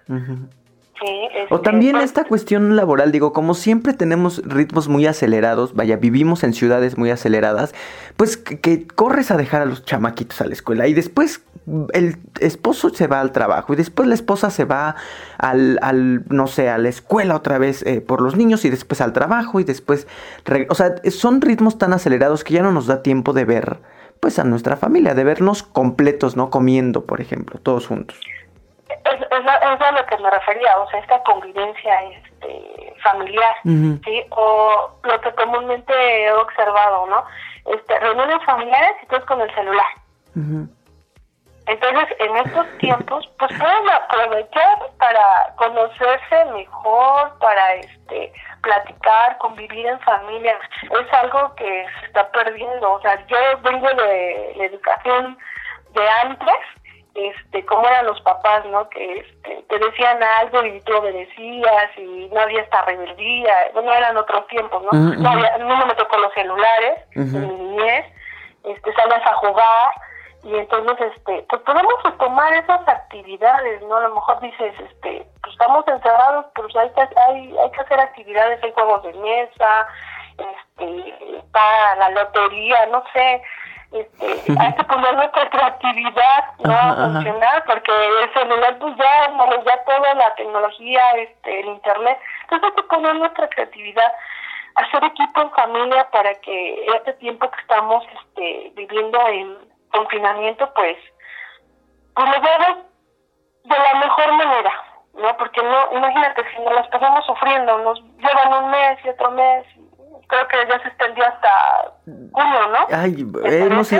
o 1.50 1.62
también 1.62 1.94
pues 1.94 2.06
esta 2.06 2.24
cuestión 2.26 2.76
laboral, 2.76 3.12
digo, 3.12 3.34
como 3.34 3.54
siempre 3.54 3.94
tenemos 3.94 4.42
ritmos 4.46 4.88
muy 4.88 5.08
acelerados, 5.08 5.74
vaya, 5.74 5.98
vivimos 5.98 6.44
en 6.44 6.54
ciudades 6.54 6.98
muy 6.98 7.10
aceleradas, 7.10 7.74
pues 8.18 8.38
que, 8.38 8.86
corres 8.88 9.32
a 9.32 9.38
dejar 9.38 9.62
a 9.62 9.66
los 9.66 9.84
chamaquitos 9.84 10.40
a 10.42 10.46
la 10.46 10.54
escuela 10.54 10.88
y 10.88 10.94
después 10.94 11.42
el 11.94 12.18
esposo 12.40 12.90
se 12.90 13.08
va 13.08 13.22
al 13.22 13.32
trabajo 13.32 13.74
y 13.74 13.76
después 13.76 14.08
la 14.08 14.16
esposa 14.16 14.50
se 14.50 14.66
va 14.66 14.96
al, 15.38 15.80
al 15.82 16.24
no 16.30 16.48
sé, 16.48 16.70
a 16.70 16.78
la 16.78 16.90
escuela 16.90 17.36
otra 17.36 17.58
vez 17.58 17.84
eh, 17.86 18.02
por 18.02 18.22
los 18.22 18.36
niños 18.36 18.66
y 18.66 18.70
después 18.70 19.02
al 19.02 19.14
trabajo 19.14 19.60
y 19.60 19.64
después, 19.64 20.08
o 20.70 20.76
sea, 20.76 20.96
son 21.10 21.42
ritmos 21.42 21.78
tan 21.78 21.94
acelerados 21.94 22.44
que 22.44 22.54
ya 22.54 22.64
no 22.64 22.72
nos 22.72 22.88
da 22.88 23.02
tiempo 23.02 23.34
de 23.34 23.46
ver 23.46 23.80
pues 24.20 24.38
a 24.38 24.44
nuestra 24.44 24.78
familia, 24.78 25.16
de 25.16 25.24
vernos 25.24 25.64
completos, 25.64 26.36
¿no? 26.36 26.52
Comiendo, 26.52 27.06
por 27.06 27.22
ejemplo, 27.22 27.60
todos 27.60 27.88
juntos 27.88 28.20
es, 29.12 29.22
es, 29.22 29.82
a 29.82 29.92
lo 29.92 30.06
que 30.06 30.18
me 30.18 30.30
refería, 30.30 30.78
o 30.80 30.90
sea, 30.90 31.00
esta 31.00 31.22
convivencia 31.24 32.04
este, 32.04 32.94
familiar, 33.04 33.56
¿sí? 33.64 34.26
O 34.30 34.92
lo 35.04 35.22
que 35.22 35.32
comúnmente 35.34 35.94
he 35.94 36.32
observado, 36.34 37.08
¿no? 37.08 37.24
Este, 37.66 38.00
reuniones 38.00 38.44
familiares 38.46 38.96
y 39.04 39.06
todos 39.08 39.26
con 39.26 39.42
el 39.42 39.54
celular. 39.54 39.88
Entonces, 41.68 42.16
en 42.20 42.38
estos 42.38 42.78
tiempos, 42.80 43.30
pues 43.38 43.52
pueden 43.58 43.90
aprovechar 43.90 44.78
para 44.98 45.54
conocerse 45.58 46.46
mejor, 46.54 47.38
para 47.40 47.76
este 47.76 48.34
platicar, 48.62 49.38
convivir 49.38 49.86
en 49.86 50.00
familia. 50.02 50.58
Es 50.84 51.14
algo 51.14 51.54
que 51.56 51.86
se 52.00 52.06
está 52.08 52.30
perdiendo. 52.32 52.94
O 52.94 53.02
sea, 53.02 53.26
yo 53.28 53.38
vengo 53.64 53.88
de 53.88 54.54
la 54.58 54.66
educación 54.66 55.38
de 55.94 56.10
antes 56.24 56.56
este 57.14 57.66
cómo 57.66 57.88
eran 57.88 58.06
los 58.06 58.22
papás, 58.22 58.66
¿no? 58.66 58.88
Que 58.90 59.20
este, 59.20 59.64
te 59.68 59.80
decían 59.80 60.22
algo 60.24 60.66
y 60.66 60.80
tú 60.82 60.96
obedecías 60.96 61.98
y 61.98 62.30
no 62.32 62.40
había 62.40 62.62
esta 62.62 62.84
rebeldía, 62.84 63.54
bueno, 63.74 63.94
eran 63.94 64.18
otros 64.18 64.48
tiempos, 64.48 64.82
¿no? 64.84 64.92
no, 64.92 65.30
había, 65.30 65.58
no 65.58 65.86
me 65.86 65.96
tocó 65.96 66.18
los 66.18 66.34
celulares 66.34 67.00
en 67.16 67.32
mi 67.34 67.54
niñez, 67.56 68.06
este, 68.64 68.94
salías 68.94 69.26
a 69.26 69.36
jugar 69.36 69.92
y 70.44 70.56
entonces, 70.56 71.14
este, 71.16 71.46
pues 71.50 71.62
podemos 71.62 71.94
retomar 72.04 72.52
esas 72.54 72.88
actividades, 72.88 73.82
¿no? 73.84 73.98
A 73.98 74.02
lo 74.02 74.16
mejor 74.16 74.40
dices, 74.40 74.74
este, 74.80 75.28
pues 75.42 75.54
estamos 75.54 75.88
encerrados, 75.88 76.46
pues 76.56 76.76
hay 76.76 76.90
que, 76.90 77.02
hay, 77.02 77.58
hay 77.58 77.72
que 77.72 77.82
hacer 77.82 78.00
actividades, 78.00 78.64
hay 78.64 78.72
juegos 78.72 79.04
de 79.04 79.14
mesa, 79.14 79.88
este, 80.38 81.44
para 81.52 81.96
la 81.98 82.10
lotería, 82.10 82.88
no 82.88 83.04
sé, 83.14 83.44
este, 83.92 84.54
hay 84.58 84.74
que 84.74 84.84
poner 84.86 85.16
nuestra 85.16 85.50
creatividad 85.50 86.46
no 86.64 86.74
a 86.74 86.96
funcionar 86.96 87.64
porque 87.66 87.92
el 87.92 88.34
celular 88.34 88.78
pues 88.80 88.96
ya 88.96 89.28
ya 89.66 89.84
toda 89.84 90.14
la 90.14 90.34
tecnología 90.36 91.12
este 91.18 91.60
el 91.60 91.68
internet 91.68 92.18
entonces 92.44 92.70
hay 92.70 92.76
que 92.76 92.88
poner 92.88 93.16
nuestra 93.16 93.50
creatividad 93.50 94.12
hacer 94.76 95.04
equipo 95.04 95.42
en 95.42 95.52
familia 95.52 96.10
para 96.10 96.34
que 96.36 96.86
este 96.86 97.14
tiempo 97.14 97.52
que 97.52 97.60
estamos 97.60 98.06
este 98.24 98.72
viviendo 98.76 99.28
en 99.28 99.58
confinamiento 99.92 100.74
pues 100.74 100.98
pues 102.16 102.30
lo 102.30 102.42
veamos 102.42 102.86
de 103.66 103.78
la 103.78 104.00
mejor 104.00 104.34
manera 104.34 104.72
no 105.16 105.38
porque 105.38 105.62
no 105.62 105.98
imagínate 105.98 106.44
si 106.56 106.62
nos 106.62 106.76
las 106.76 106.88
pasamos 106.88 107.26
sufriendo 107.26 107.78
nos 107.80 108.02
llevan 108.20 108.64
un 108.64 108.72
mes 108.72 109.00
y 109.04 109.10
otro 109.10 109.32
mes 109.32 109.66
creo 110.32 110.48
que 110.48 110.58
ya 110.70 110.82
se 110.82 110.88
extendió 110.88 111.26
hasta 111.26 111.50
junio, 112.06 112.60
¿no? 112.72 112.88
Ay, 112.90 113.28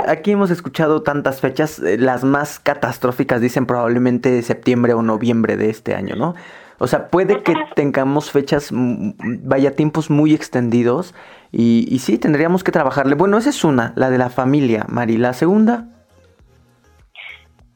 aquí 0.08 0.32
hemos 0.32 0.50
escuchado 0.50 1.04
tantas 1.04 1.42
fechas, 1.42 1.80
eh, 1.80 1.98
las 1.98 2.24
más 2.24 2.60
catastróficas 2.60 3.42
dicen 3.42 3.66
probablemente 3.66 4.42
septiembre 4.42 4.94
o 4.94 5.02
noviembre 5.02 5.58
de 5.58 5.70
este 5.70 5.94
año, 5.94 6.16
¿no? 6.16 6.36
O 6.80 6.88
sea, 6.88 7.10
puede 7.10 7.44
que 7.44 7.54
tengamos 7.76 8.32
fechas, 8.32 8.70
vaya, 8.72 9.76
tiempos 9.76 10.10
muy 10.10 10.34
extendidos 10.34 11.14
y, 11.52 11.86
y 11.94 12.00
sí, 12.00 12.18
tendríamos 12.18 12.64
que 12.64 12.72
trabajarle. 12.72 13.14
Bueno, 13.14 13.38
esa 13.38 13.52
es 13.52 13.64
una, 13.64 13.94
la 13.96 14.10
de 14.10 14.18
la 14.18 14.32
familia, 14.32 14.86
Mari. 14.88 15.18
¿La 15.18 15.34
segunda? 15.34 15.84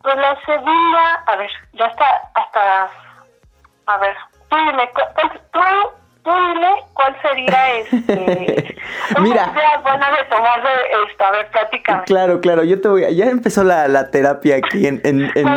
Pues 0.01 0.15
la 0.15 0.35
segunda, 0.45 1.23
a 1.27 1.35
ver, 1.35 1.49
ya 1.73 1.85
está 1.85 2.05
hasta, 2.33 2.89
a 3.85 3.97
ver, 3.97 4.15
tú 4.49 4.55
dime, 4.55 4.89
tú 5.51 5.59
cuál 6.25 7.15
sería 7.21 7.79
este 7.79 8.75
mira. 9.21 9.53
buena 9.83 10.09
de 10.11 10.23
tomar 10.29 10.63
de 10.63 10.69
esto 11.09 11.23
a 11.23 11.31
ver 11.31 12.03
claro 12.05 12.41
claro 12.41 12.63
yo 12.63 12.81
te 12.81 12.87
voy 12.87 13.03
a, 13.03 13.11
ya 13.11 13.25
empezó 13.25 13.63
la, 13.63 13.87
la 13.87 14.09
terapia 14.09 14.55
aquí 14.55 14.87
en, 14.87 15.01
en, 15.03 15.21
en, 15.35 15.47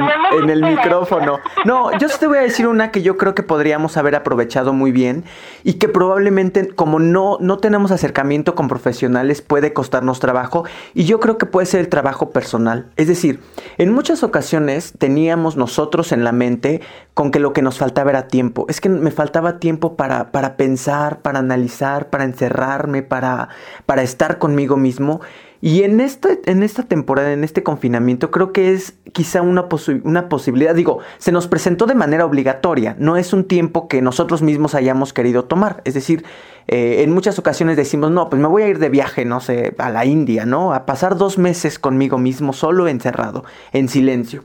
en 0.43 0.51
el 0.51 0.63
micrófono. 0.63 1.41
No 1.65 1.97
yo 1.99 2.09
sí 2.09 2.19
te 2.21 2.27
voy 2.27 2.39
a 2.39 2.43
decir 2.43 2.67
una 2.67 2.91
que 2.91 3.03
yo 3.03 3.17
creo 3.17 3.35
que 3.35 3.43
podríamos 3.43 3.97
haber 3.97 4.15
aprovechado 4.15 4.73
muy 4.73 4.93
bien 4.93 5.25
y 5.65 5.75
que 5.75 5.89
probablemente 5.89 6.69
como 6.75 6.99
no 6.99 7.39
no 7.41 7.59
tenemos 7.59 7.91
acercamiento 7.91 8.55
con 8.55 8.69
profesionales 8.69 9.41
puede 9.41 9.73
costarnos 9.73 10.21
trabajo 10.21 10.65
y 10.95 11.05
yo 11.05 11.19
creo 11.21 11.39
que 11.39 11.47
puede 11.47 11.67
ser 11.67 11.81
el 11.81 11.89
trabajo 11.89 12.31
personal. 12.31 12.91
Es 12.97 13.09
decir 13.09 13.41
en 13.79 13.93
muchas 13.93 14.23
ocasiones 14.23 14.93
teníamos 14.99 15.57
nosotros 15.57 16.13
en 16.13 16.25
la 16.25 16.33
mente 16.33 16.83
con 17.15 17.31
que 17.31 17.41
lo 17.41 17.53
que 17.53 17.63
nos 17.63 17.79
faltaba 17.79 18.11
era 18.11 18.29
tiempo. 18.29 18.67
Es 18.69 18.81
que 18.81 18.89
me 18.89 19.11
faltaba 19.11 19.59
tiempo 19.59 19.97
para 19.97 20.31
para 20.31 20.58
pensar, 20.59 21.23
para 21.23 21.39
analizar, 21.39 22.11
para 22.11 22.25
encerrarme, 22.25 23.03
para, 23.03 23.49
para 23.87 24.03
estar 24.03 24.37
conmigo 24.37 24.77
mismo. 24.77 25.23
Y 25.61 25.83
en 25.83 26.01
esta, 26.01 26.29
en 26.45 26.63
esta 26.63 26.83
temporada, 26.83 27.33
en 27.33 27.43
este 27.43 27.63
confinamiento, 27.63 28.31
creo 28.31 28.53
que 28.53 28.73
es 28.75 28.95
quizá 29.13 29.41
una, 29.41 29.67
una 30.05 30.29
posibilidad. 30.29 30.75
Digo, 30.75 31.01
se 31.17 31.33
nos 31.33 31.49
presentó 31.49 31.87
de 31.87 31.95
manera 31.95 32.27
obligatoria, 32.27 32.95
no 32.99 33.17
es 33.17 33.33
un 33.33 33.45
tiempo 33.45 33.89
que 33.89 34.03
nosotros 34.03 34.43
mismos 34.43 34.75
hayamos 34.75 35.13
querido 35.13 35.47
tomar. 35.47 35.81
Es 35.85 35.95
decir, 35.95 36.25
eh, 36.69 37.03
en 37.03 37.13
muchas 37.13 37.39
ocasiones 37.39 37.77
decimos, 37.77 38.11
no, 38.11 38.29
pues 38.29 38.41
me 38.41 38.47
voy 38.47 38.63
a 38.63 38.69
ir 38.69 38.79
de 38.79 38.89
viaje, 38.89 39.25
no 39.25 39.41
sé, 39.41 39.75
a 39.79 39.91
la 39.91 40.05
India, 40.05 40.45
¿no? 40.45 40.75
A 40.75 40.87
pasar 40.87 41.17
dos 41.17 41.39
meses 41.39 41.79
conmigo 41.79 42.19
mismo, 42.19 42.53
solo 42.53 42.87
encerrado, 42.87 43.45
en 43.73 43.89
silencio. 43.89 44.45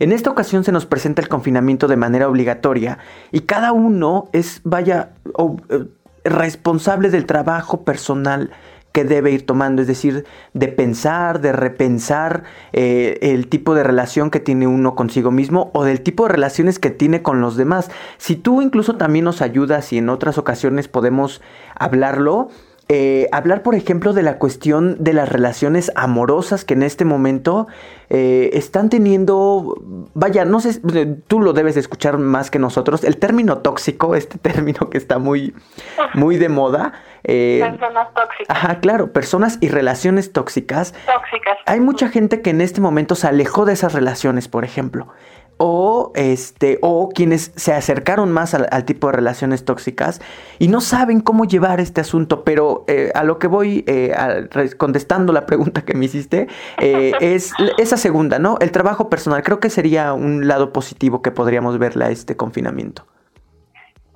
En 0.00 0.12
esta 0.12 0.30
ocasión 0.30 0.64
se 0.64 0.72
nos 0.72 0.86
presenta 0.86 1.22
el 1.22 1.28
confinamiento 1.28 1.88
de 1.88 1.96
manera 1.96 2.28
obligatoria 2.28 2.98
y 3.32 3.40
cada 3.40 3.72
uno 3.72 4.28
es, 4.32 4.60
vaya, 4.64 5.10
eh, 5.70 5.86
responsable 6.24 7.10
del 7.10 7.26
trabajo 7.26 7.82
personal 7.84 8.50
que 8.92 9.04
debe 9.04 9.30
ir 9.30 9.44
tomando, 9.44 9.82
es 9.82 9.88
decir, 9.88 10.24
de 10.54 10.68
pensar, 10.68 11.40
de 11.40 11.52
repensar 11.52 12.44
eh, 12.72 13.18
el 13.20 13.48
tipo 13.48 13.74
de 13.74 13.84
relación 13.84 14.30
que 14.30 14.40
tiene 14.40 14.66
uno 14.66 14.94
consigo 14.94 15.30
mismo 15.30 15.70
o 15.74 15.84
del 15.84 16.00
tipo 16.00 16.24
de 16.24 16.32
relaciones 16.32 16.78
que 16.78 16.90
tiene 16.90 17.22
con 17.22 17.40
los 17.40 17.56
demás. 17.56 17.90
Si 18.16 18.34
tú 18.34 18.62
incluso 18.62 18.96
también 18.96 19.24
nos 19.24 19.42
ayudas 19.42 19.92
y 19.92 19.98
en 19.98 20.08
otras 20.08 20.38
ocasiones 20.38 20.88
podemos 20.88 21.42
hablarlo, 21.74 22.48
eh, 22.90 23.28
hablar, 23.32 23.62
por 23.62 23.74
ejemplo, 23.74 24.14
de 24.14 24.22
la 24.22 24.38
cuestión 24.38 24.96
de 24.98 25.12
las 25.12 25.28
relaciones 25.28 25.92
amorosas 25.94 26.64
que 26.64 26.72
en 26.72 26.82
este 26.82 27.04
momento 27.04 27.66
eh, 28.08 28.48
están 28.54 28.88
teniendo, 28.88 29.74
vaya, 30.14 30.46
no 30.46 30.58
sé, 30.60 30.80
tú 31.26 31.40
lo 31.40 31.52
debes 31.52 31.74
de 31.74 31.80
escuchar 31.80 32.16
más 32.16 32.50
que 32.50 32.58
nosotros, 32.58 33.04
el 33.04 33.18
término 33.18 33.58
tóxico, 33.58 34.14
este 34.14 34.38
término 34.38 34.88
que 34.88 34.96
está 34.96 35.18
muy, 35.18 35.54
muy 36.14 36.38
de 36.38 36.48
moda. 36.48 36.94
Eh, 37.24 37.60
personas 37.62 38.08
tóxicas. 38.14 38.56
Ajá, 38.56 38.80
claro, 38.80 39.12
personas 39.12 39.58
y 39.60 39.68
relaciones 39.68 40.32
tóxicas. 40.32 40.94
Tóxicas. 41.04 41.58
Hay 41.66 41.80
mucha 41.80 42.08
gente 42.08 42.40
que 42.40 42.50
en 42.50 42.62
este 42.62 42.80
momento 42.80 43.16
se 43.16 43.26
alejó 43.26 43.66
de 43.66 43.74
esas 43.74 43.92
relaciones, 43.92 44.48
por 44.48 44.64
ejemplo 44.64 45.08
o 45.58 46.12
este 46.14 46.78
o 46.82 47.10
quienes 47.10 47.52
se 47.56 47.74
acercaron 47.74 48.32
más 48.32 48.54
al, 48.54 48.84
tipo 48.84 49.08
de 49.08 49.14
relaciones 49.14 49.64
tóxicas 49.64 50.20
y 50.58 50.68
no 50.68 50.80
saben 50.80 51.20
cómo 51.20 51.44
llevar 51.44 51.80
este 51.80 52.00
asunto 52.00 52.44
pero 52.44 52.84
eh, 52.86 53.10
a 53.14 53.24
lo 53.24 53.38
que 53.38 53.48
voy 53.48 53.84
eh, 53.86 54.14
contestando 54.76 55.32
la 55.32 55.46
pregunta 55.46 55.84
que 55.84 55.94
me 55.94 56.06
hiciste 56.06 56.46
eh, 56.78 57.12
es 57.20 57.52
esa 57.76 57.96
segunda 57.96 58.38
no 58.38 58.56
el 58.60 58.70
trabajo 58.70 59.10
personal 59.10 59.42
creo 59.42 59.60
que 59.60 59.68
sería 59.68 60.12
un 60.12 60.46
lado 60.46 60.72
positivo 60.72 61.22
que 61.22 61.30
podríamos 61.30 61.78
verle 61.78 62.06
a 62.06 62.10
este 62.10 62.36
confinamiento. 62.36 63.04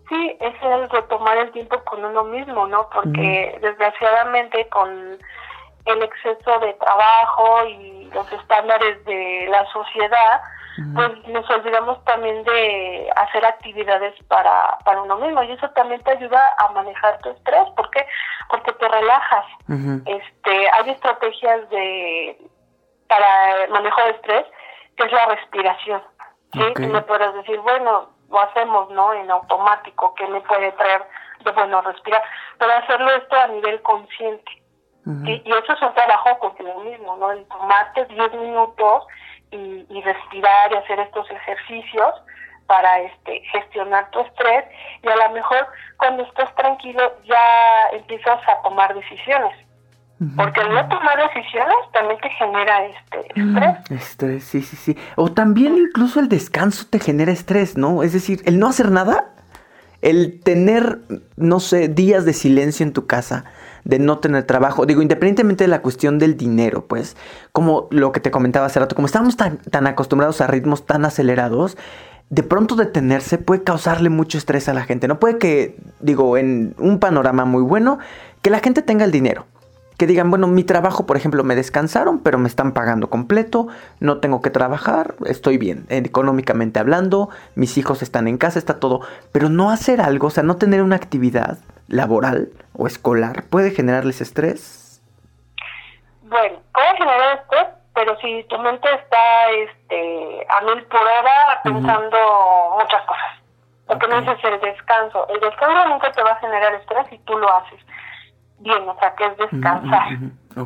Sí 0.09 0.37
es 0.40 0.55
el 0.62 0.90
retomar 0.90 1.38
el 1.38 1.50
tiempo 1.52 1.83
con 1.85 2.05
uno 2.05 2.24
mismo 2.24 2.66
no 2.68 2.88
porque 2.92 3.59
desgraciadamente 3.61 4.68
con 4.68 5.18
el 5.87 6.02
exceso 6.02 6.61
de 6.61 6.74
trabajo 6.74 7.66
y 7.66 8.11
los 8.14 8.31
estándares 8.33 9.05
de 9.05 9.48
la 9.50 9.66
sociedad 9.72 10.40
pues 10.95 11.29
nos 11.29 11.49
olvidamos 11.51 12.03
también 12.05 12.43
de 12.45 13.11
hacer 13.17 13.45
actividades 13.45 14.15
para, 14.25 14.79
para 14.85 15.03
uno 15.03 15.17
mismo 15.17 15.43
y 15.43 15.53
eso 15.53 15.69
también 15.71 16.03
te 16.03 16.13
ayuda 16.13 16.41
a 16.59 16.73
manejar 16.73 17.19
tu 17.19 17.31
estrés. 17.31 17.69
¿Por 17.77 17.91
qué? 17.91 18.07
Porque 18.49 18.73
te 18.73 18.89
relajas. 18.89 19.45
este 20.07 20.71
Hay 20.71 20.91
estrategias 20.91 21.69
de 21.71 22.39
para 23.09 23.67
manejo 23.71 24.03
de 24.05 24.11
estrés 24.11 24.47
que 24.97 25.05
es 25.05 25.13
la 25.13 25.27
respiración. 25.27 26.03
¿sí? 26.53 26.61
Y 26.79 26.87
me 26.87 27.03
puedes 27.03 27.35
decir, 27.35 27.59
bueno, 27.61 28.09
lo 28.31 28.41
hacemos 28.41 28.91
no 28.91 29.13
en 29.13 29.31
automático, 29.31 30.15
que 30.15 30.27
me 30.27 30.41
puede 30.43 30.73
traer 30.73 31.03
de 31.45 31.51
bueno 31.53 31.81
respirar, 31.83 32.23
pero 32.59 32.73
hacerlo 32.73 33.11
esto 33.15 33.37
a 33.37 33.47
nivel 33.49 33.81
consciente. 33.83 34.63
y, 35.25 35.43
eso 35.45 35.73
es 35.73 35.83
un 35.83 35.95
trabajo 35.95 36.39
contigo 36.39 36.81
mismo, 36.81 37.17
¿no? 37.17 37.33
El 37.33 37.45
tomarte 37.47 38.05
10 38.07 38.33
minutos 38.35 39.05
y, 39.53 40.03
respirar 40.03 40.73
y 40.73 40.77
hacer 40.77 40.99
estos 41.01 41.31
ejercicios 41.31 42.15
para 42.67 43.01
este 43.01 43.41
gestionar 43.53 44.11
tu 44.11 44.21
estrés 44.21 44.65
y 45.03 45.09
a 45.09 45.17
lo 45.17 45.35
mejor 45.35 45.67
cuando 45.99 46.23
estás 46.25 46.55
tranquilo 46.55 47.15
ya 47.25 47.91
empiezas 47.93 48.41
a 48.49 48.62
tomar 48.62 48.95
decisiones 48.95 49.55
porque 50.37 50.61
el 50.61 50.73
no 50.73 50.88
tomar 50.88 51.19
decisiones 51.29 51.75
también 51.93 52.21
te 52.21 52.31
genera 52.31 52.85
este 52.87 53.19
estrés. 53.35 53.91
estrés, 53.91 54.45
sí, 54.45 54.62
sí, 54.62 54.77
sí. 54.77 54.97
O 55.17 55.33
también 55.33 55.77
incluso 55.77 56.21
el 56.21 56.29
descanso 56.29 56.87
te 56.88 57.01
genera 57.01 57.33
estrés, 57.33 57.77
¿no? 57.77 58.03
Es 58.03 58.12
decir, 58.12 58.41
el 58.45 58.59
no 58.59 58.69
hacer 58.69 58.91
nada, 58.91 59.32
el 60.03 60.41
tener, 60.41 61.01
no 61.37 61.61
sé, 61.61 61.88
días 61.88 62.25
de 62.25 62.33
silencio 62.33 62.85
en 62.85 62.93
tu 62.93 63.07
casa, 63.07 63.45
de 63.85 63.99
no 63.99 64.19
tener 64.19 64.45
trabajo. 64.45 64.85
Digo, 64.85 65.01
independientemente 65.01 65.65
de 65.65 65.69
la 65.69 65.81
cuestión 65.81 66.19
del 66.19 66.37
dinero, 66.37 66.87
pues, 66.87 67.17
como 67.53 67.88
lo 67.91 68.12
que 68.12 68.21
te 68.21 68.31
comentaba 68.31 68.67
hace 68.67 68.81
rato, 68.81 68.95
como 68.95 69.07
estamos 69.07 69.37
tan, 69.37 69.59
tan 69.59 69.87
acostumbrados 69.87 70.41
a 70.41 70.47
ritmos 70.49 70.87
tan 70.87 71.05
acelerados, 71.05 71.77
de 72.31 72.43
pronto 72.43 72.77
detenerse 72.77 73.38
puede 73.38 73.62
causarle 73.62 74.09
mucho 74.09 74.38
estrés 74.38 74.69
a 74.69 74.75
la 74.75 74.85
gente. 74.85 75.07
No 75.07 75.21
puede 75.21 75.38
que, 75.38 75.77
digo, 76.01 76.37
en 76.37 76.75
un 76.79 76.99
panorama 76.99 77.45
muy 77.45 77.62
bueno, 77.62 77.99
que 78.41 78.51
la 78.51 78.61
gente 78.61 78.83
tenga 78.83 79.05
el 79.05 79.12
dinero. 79.12 79.47
Que 80.03 80.09
digan, 80.09 80.31
bueno, 80.31 80.49
mi 80.49 80.65
trabajo, 80.65 81.07
por 81.07 81.17
ejemplo, 81.17 81.45
me 81.45 81.55
descansaron, 81.55 82.25
pero 82.25 82.37
me 82.37 82.49
están 82.49 82.73
pagando 82.73 83.09
completo, 83.09 83.69
no 84.01 84.19
tengo 84.19 84.43
que 84.43 84.51
trabajar, 84.51 85.15
estoy 85.27 85.59
bien, 85.59 85.87
económicamente 85.91 86.81
hablando, 86.81 87.29
mis 87.55 87.79
hijos 87.79 88.03
están 88.03 88.27
en 88.27 88.37
casa, 88.37 88.59
está 88.59 88.81
todo. 88.81 89.03
Pero 89.31 89.49
no 89.49 89.71
hacer 89.71 90.01
algo, 90.01 90.27
o 90.27 90.31
sea, 90.31 90.43
no 90.43 90.57
tener 90.57 90.83
una 90.83 90.97
actividad 90.97 91.59
laboral 91.87 92.49
o 92.77 92.88
escolar 92.88 93.45
puede 93.45 93.71
generarles 93.71 94.21
estrés? 94.21 95.01
Bueno, 96.23 96.59
puede 96.75 96.97
generar 96.97 97.38
estrés, 97.38 97.67
pero 97.95 98.19
si 98.19 98.43
tu 98.49 98.59
mente 98.59 98.93
está 98.93 99.51
este, 99.51 100.47
a 100.49 100.62
mil 100.62 100.83
por 100.87 101.01
hora 101.01 101.61
pensando 101.62 102.19
muchas 102.77 103.03
cosas. 103.07 103.38
Porque 103.87 104.09
no 104.09 104.19
es 104.19 104.45
el 104.45 104.61
descanso. 104.62 105.29
El 105.29 105.38
descanso 105.38 105.88
nunca 105.91 106.11
te 106.11 106.25
va 106.25 106.33
a 106.33 106.41
generar 106.41 106.75
estrés 106.75 107.07
si 107.09 107.19
tú 107.19 107.38
lo 107.38 107.49
haces 107.53 107.79
bien, 108.62 108.88
o 108.88 108.96
sea, 108.98 109.14
que 109.14 109.27
es 109.27 109.37
descansar. 109.37 110.09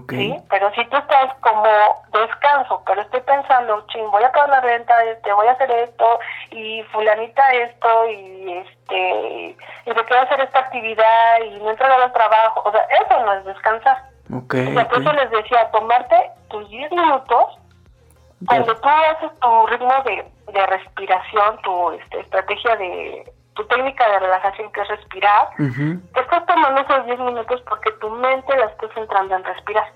¿sí? 0.08 0.36
Pero 0.50 0.70
si 0.74 0.84
tú 0.86 0.96
estás 0.96 1.34
como 1.40 1.64
descanso, 2.12 2.82
pero 2.86 3.00
estoy 3.02 3.20
pensando, 3.20 3.84
ching, 3.88 4.10
voy 4.10 4.22
a 4.22 4.32
pagar 4.32 4.48
la 4.50 4.60
renta, 4.60 5.04
este, 5.04 5.32
voy 5.32 5.46
a 5.46 5.52
hacer 5.52 5.70
esto, 5.70 6.18
y 6.50 6.82
fulanita 6.92 7.48
esto, 7.52 8.10
y 8.10 8.52
este, 8.52 9.56
y 9.86 9.88
me 9.88 10.04
quiero 10.04 10.22
hacer 10.22 10.40
esta 10.40 10.60
actividad, 10.60 11.40
y 11.44 11.58
no 11.58 11.70
entrar 11.70 11.90
al 11.90 12.12
trabajo, 12.12 12.62
o 12.64 12.72
sea, 12.72 12.82
eso 13.04 13.24
no 13.24 13.32
es 13.34 13.44
descansar. 13.44 14.02
Okay, 14.44 14.68
o 14.68 14.72
sea, 14.74 14.88
por 14.88 15.00
eso 15.00 15.12
les 15.12 15.30
decía, 15.30 15.70
tomarte 15.70 16.30
tus 16.50 16.68
10 16.68 16.90
minutos, 16.92 17.58
cuando 18.46 18.76
tú 18.76 18.88
haces 18.88 19.30
tu 19.40 19.66
ritmo 19.68 19.94
de, 20.04 20.26
de 20.52 20.66
respiración, 20.66 21.58
tu 21.62 21.92
este, 21.92 22.20
estrategia 22.20 22.76
de 22.76 23.32
tu 23.56 23.64
técnica 23.64 24.08
de 24.08 24.18
relajación 24.20 24.70
que 24.70 24.82
es 24.82 24.88
respirar, 24.88 25.48
te 25.56 26.20
estás 26.20 26.46
tomando 26.46 26.80
esos 26.82 27.06
10 27.06 27.18
minutos 27.20 27.62
porque 27.68 27.90
tu 27.92 28.10
mente 28.10 28.56
la 28.56 28.66
estás 28.66 28.90
entrando 28.96 29.34
en 29.34 29.44
respirar. 29.44 29.90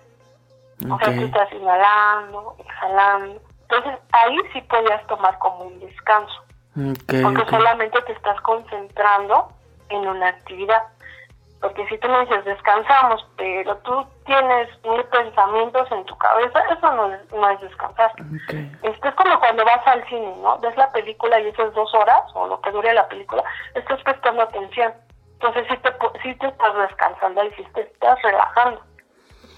O 0.91 0.99
sea, 0.99 1.15
tú 1.15 1.25
estás 1.27 1.53
inhalando, 1.53 2.57
exhalando. 2.59 3.41
Entonces 3.63 4.01
ahí 4.13 4.37
sí 4.53 4.63
podías 4.63 5.07
tomar 5.07 5.39
como 5.39 5.65
un 5.65 5.79
descanso. 5.79 6.43
porque 6.75 7.45
solamente 7.51 8.01
te 8.03 8.13
estás 8.13 8.41
concentrando 8.41 9.53
en 9.91 10.09
una 10.09 10.29
actividad. 10.29 10.83
Porque 11.61 11.87
si 11.89 11.99
tú 11.99 12.09
me 12.09 12.21
dices 12.21 12.45
descansamos, 12.45 13.27
pero 13.37 13.77
tú 13.79 14.07
tienes 14.25 14.69
mil 14.83 15.05
pensamientos 15.05 15.93
en 15.93 16.05
tu 16.07 16.17
cabeza, 16.17 16.59
eso 16.71 16.91
no, 16.93 17.09
no 17.09 17.51
es 17.51 17.61
descansar. 17.61 18.11
Esto 18.83 19.09
es 19.09 19.15
como 19.15 19.39
cuando 19.39 19.65
vas 19.67 19.87
al 19.87 20.03
cine, 20.09 20.35
¿no? 20.39 20.59
Ves 20.59 20.75
la 20.77 20.91
película 20.91 21.39
y 21.39 21.49
esas 21.49 21.75
dos 21.75 21.95
horas, 21.95 22.23
o 22.35 22.47
lo 22.47 22.61
que 22.63 22.71
dure 22.71 22.95
la 22.95 23.07
película, 23.09 23.45
estás 23.75 24.03
prestando 24.03 24.43
atención. 24.43 24.95
Entonces 25.35 25.67
sí 25.69 25.77
te, 25.79 25.93
sí 26.23 26.35
te 26.37 26.47
estás 26.47 26.77
descansando 26.77 27.45
y 27.45 27.51
sí 27.53 27.67
te 27.75 27.83
estás 27.83 28.23
relajando. 28.23 28.81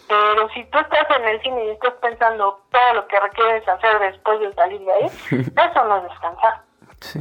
Pero 0.08 0.48
si 0.50 0.64
tú 0.64 0.78
estás 0.78 1.06
en 1.16 1.24
el 1.24 1.40
cine 1.40 1.64
y 1.66 1.70
estás 1.70 1.94
pensando 1.94 2.60
todo 2.70 2.94
lo 2.94 3.06
que 3.06 3.20
requieres 3.20 3.66
hacer 3.68 3.98
después 4.00 4.40
de 4.40 4.52
salir 4.54 4.80
de 4.80 4.92
ahí, 4.92 5.06
eso 5.30 5.84
no 5.84 5.96
es 5.98 6.02
descansar. 6.04 6.71
Sí. 7.02 7.20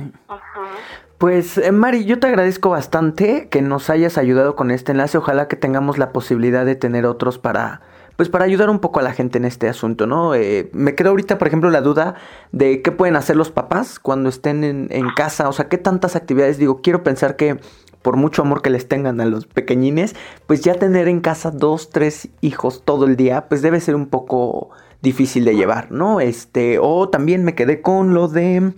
Pues 1.17 1.57
eh, 1.57 1.71
Mari, 1.71 2.05
yo 2.05 2.19
te 2.19 2.27
agradezco 2.27 2.69
bastante 2.69 3.47
que 3.49 3.61
nos 3.61 3.89
hayas 3.89 4.17
ayudado 4.17 4.55
con 4.55 4.71
este 4.71 4.91
enlace. 4.91 5.17
Ojalá 5.17 5.47
que 5.47 5.55
tengamos 5.55 5.97
la 5.97 6.11
posibilidad 6.11 6.65
de 6.65 6.75
tener 6.75 7.05
otros 7.05 7.37
para, 7.37 7.81
pues 8.15 8.29
para 8.29 8.45
ayudar 8.45 8.69
un 8.69 8.79
poco 8.79 8.99
a 8.99 9.03
la 9.03 9.13
gente 9.13 9.37
en 9.37 9.45
este 9.45 9.67
asunto, 9.67 10.07
¿no? 10.07 10.35
Eh, 10.35 10.69
me 10.73 10.95
quedó 10.95 11.09
ahorita, 11.09 11.37
por 11.37 11.47
ejemplo, 11.47 11.69
la 11.69 11.81
duda 11.81 12.15
de 12.51 12.81
qué 12.81 12.91
pueden 12.91 13.15
hacer 13.15 13.35
los 13.35 13.51
papás 13.51 13.99
cuando 13.99 14.29
estén 14.29 14.63
en, 14.63 14.87
en 14.91 15.09
casa. 15.15 15.49
O 15.49 15.53
sea, 15.53 15.67
qué 15.67 15.77
tantas 15.77 16.15
actividades. 16.15 16.57
Digo, 16.57 16.81
quiero 16.81 17.03
pensar 17.03 17.35
que 17.35 17.59
por 18.01 18.17
mucho 18.17 18.41
amor 18.41 18.61
que 18.61 18.69
les 18.69 18.87
tengan 18.87 19.21
a 19.21 19.25
los 19.25 19.45
pequeñines, 19.45 20.15
pues 20.47 20.61
ya 20.61 20.75
tener 20.75 21.07
en 21.07 21.21
casa 21.21 21.51
dos, 21.51 21.89
tres 21.89 22.29
hijos 22.41 22.83
todo 22.83 23.05
el 23.05 23.15
día, 23.15 23.47
pues 23.47 23.61
debe 23.61 23.79
ser 23.79 23.95
un 23.95 24.07
poco 24.07 24.71
difícil 25.01 25.45
de 25.45 25.55
llevar, 25.55 25.91
¿no? 25.91 26.19
Este, 26.19 26.77
o 26.79 27.09
también 27.09 27.43
me 27.43 27.55
quedé 27.55 27.81
con 27.81 28.13
lo 28.13 28.27
de 28.27 28.73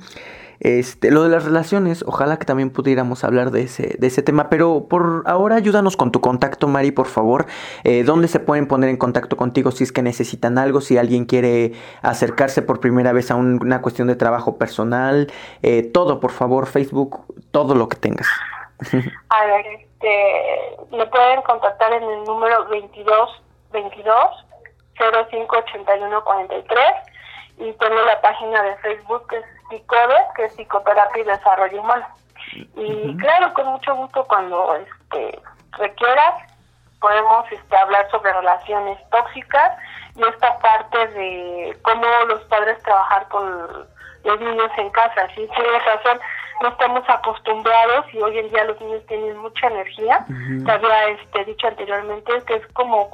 este, 0.63 1.11
lo 1.11 1.23
de 1.23 1.29
las 1.29 1.43
relaciones, 1.43 2.03
ojalá 2.07 2.37
que 2.37 2.45
también 2.45 2.71
pudiéramos 2.71 3.23
hablar 3.23 3.51
de 3.51 3.63
ese, 3.63 3.95
de 3.99 4.07
ese 4.07 4.23
tema, 4.23 4.49
pero 4.49 4.87
por 4.89 5.23
ahora 5.25 5.57
ayúdanos 5.57 5.97
con 5.97 6.11
tu 6.11 6.21
contacto, 6.21 6.67
Mari, 6.67 6.91
por 6.91 7.07
favor. 7.07 7.45
Eh, 7.83 8.03
¿Dónde 8.03 8.27
se 8.27 8.39
pueden 8.39 8.67
poner 8.67 8.89
en 8.89 8.97
contacto 8.97 9.35
contigo 9.37 9.71
si 9.71 9.83
es 9.83 9.91
que 9.91 10.01
necesitan 10.01 10.57
algo, 10.57 10.81
si 10.81 10.97
alguien 10.97 11.25
quiere 11.25 11.73
acercarse 12.01 12.61
por 12.61 12.79
primera 12.79 13.11
vez 13.11 13.29
a 13.29 13.35
una 13.35 13.81
cuestión 13.81 14.07
de 14.07 14.15
trabajo 14.15 14.57
personal? 14.57 15.31
Eh, 15.61 15.83
todo, 15.83 16.19
por 16.19 16.31
favor, 16.31 16.65
Facebook, 16.67 17.25
todo 17.51 17.75
lo 17.75 17.89
que 17.89 17.97
tengas. 17.97 18.27
A 19.29 19.45
ver, 19.45 19.65
este, 19.65 20.77
me 20.91 21.05
pueden 21.07 21.41
contactar 21.43 21.93
en 21.93 22.03
el 22.03 22.23
número 22.23 22.67
22 22.69 23.43
22 23.71 24.15
05 24.97 25.57
81 25.57 26.23
43 26.23 26.79
y 27.57 27.73
tengo 27.73 28.01
la 28.01 28.21
página 28.21 28.63
de 28.63 28.75
Facebook 28.77 29.27
que 29.27 29.37
es 29.37 29.45
que 30.35 30.45
es 30.45 30.53
Psicoterapia 30.53 31.21
y 31.21 31.25
Desarrollo 31.25 31.81
Humano. 31.81 32.05
Y 32.75 33.17
claro, 33.17 33.53
con 33.53 33.67
mucho 33.67 33.95
gusto 33.95 34.25
cuando 34.25 34.75
este 34.75 35.39
requieras 35.77 36.53
podemos 36.99 37.51
este, 37.51 37.75
hablar 37.75 38.09
sobre 38.11 38.31
relaciones 38.31 38.97
tóxicas 39.09 39.77
y 40.15 40.23
esta 40.23 40.57
parte 40.59 41.07
de 41.07 41.77
cómo 41.81 42.05
los 42.27 42.41
padres 42.45 42.81
trabajar 42.83 43.27
con 43.27 43.87
los 44.23 44.39
niños 44.39 44.71
en 44.77 44.89
casa. 44.91 45.27
Sí, 45.35 45.47
tienes 45.53 45.85
razón, 45.85 46.19
no 46.61 46.69
estamos 46.69 47.03
acostumbrados 47.09 48.05
y 48.13 48.21
hoy 48.21 48.37
en 48.37 48.49
día 48.49 48.63
los 48.65 48.79
niños 48.79 49.05
tienen 49.07 49.37
mucha 49.37 49.67
energía. 49.67 50.25
Te 50.65 50.71
había 50.71 51.07
este, 51.09 51.45
dicho 51.45 51.67
anteriormente 51.67 52.31
que 52.47 52.55
es 52.55 52.67
como 52.67 53.09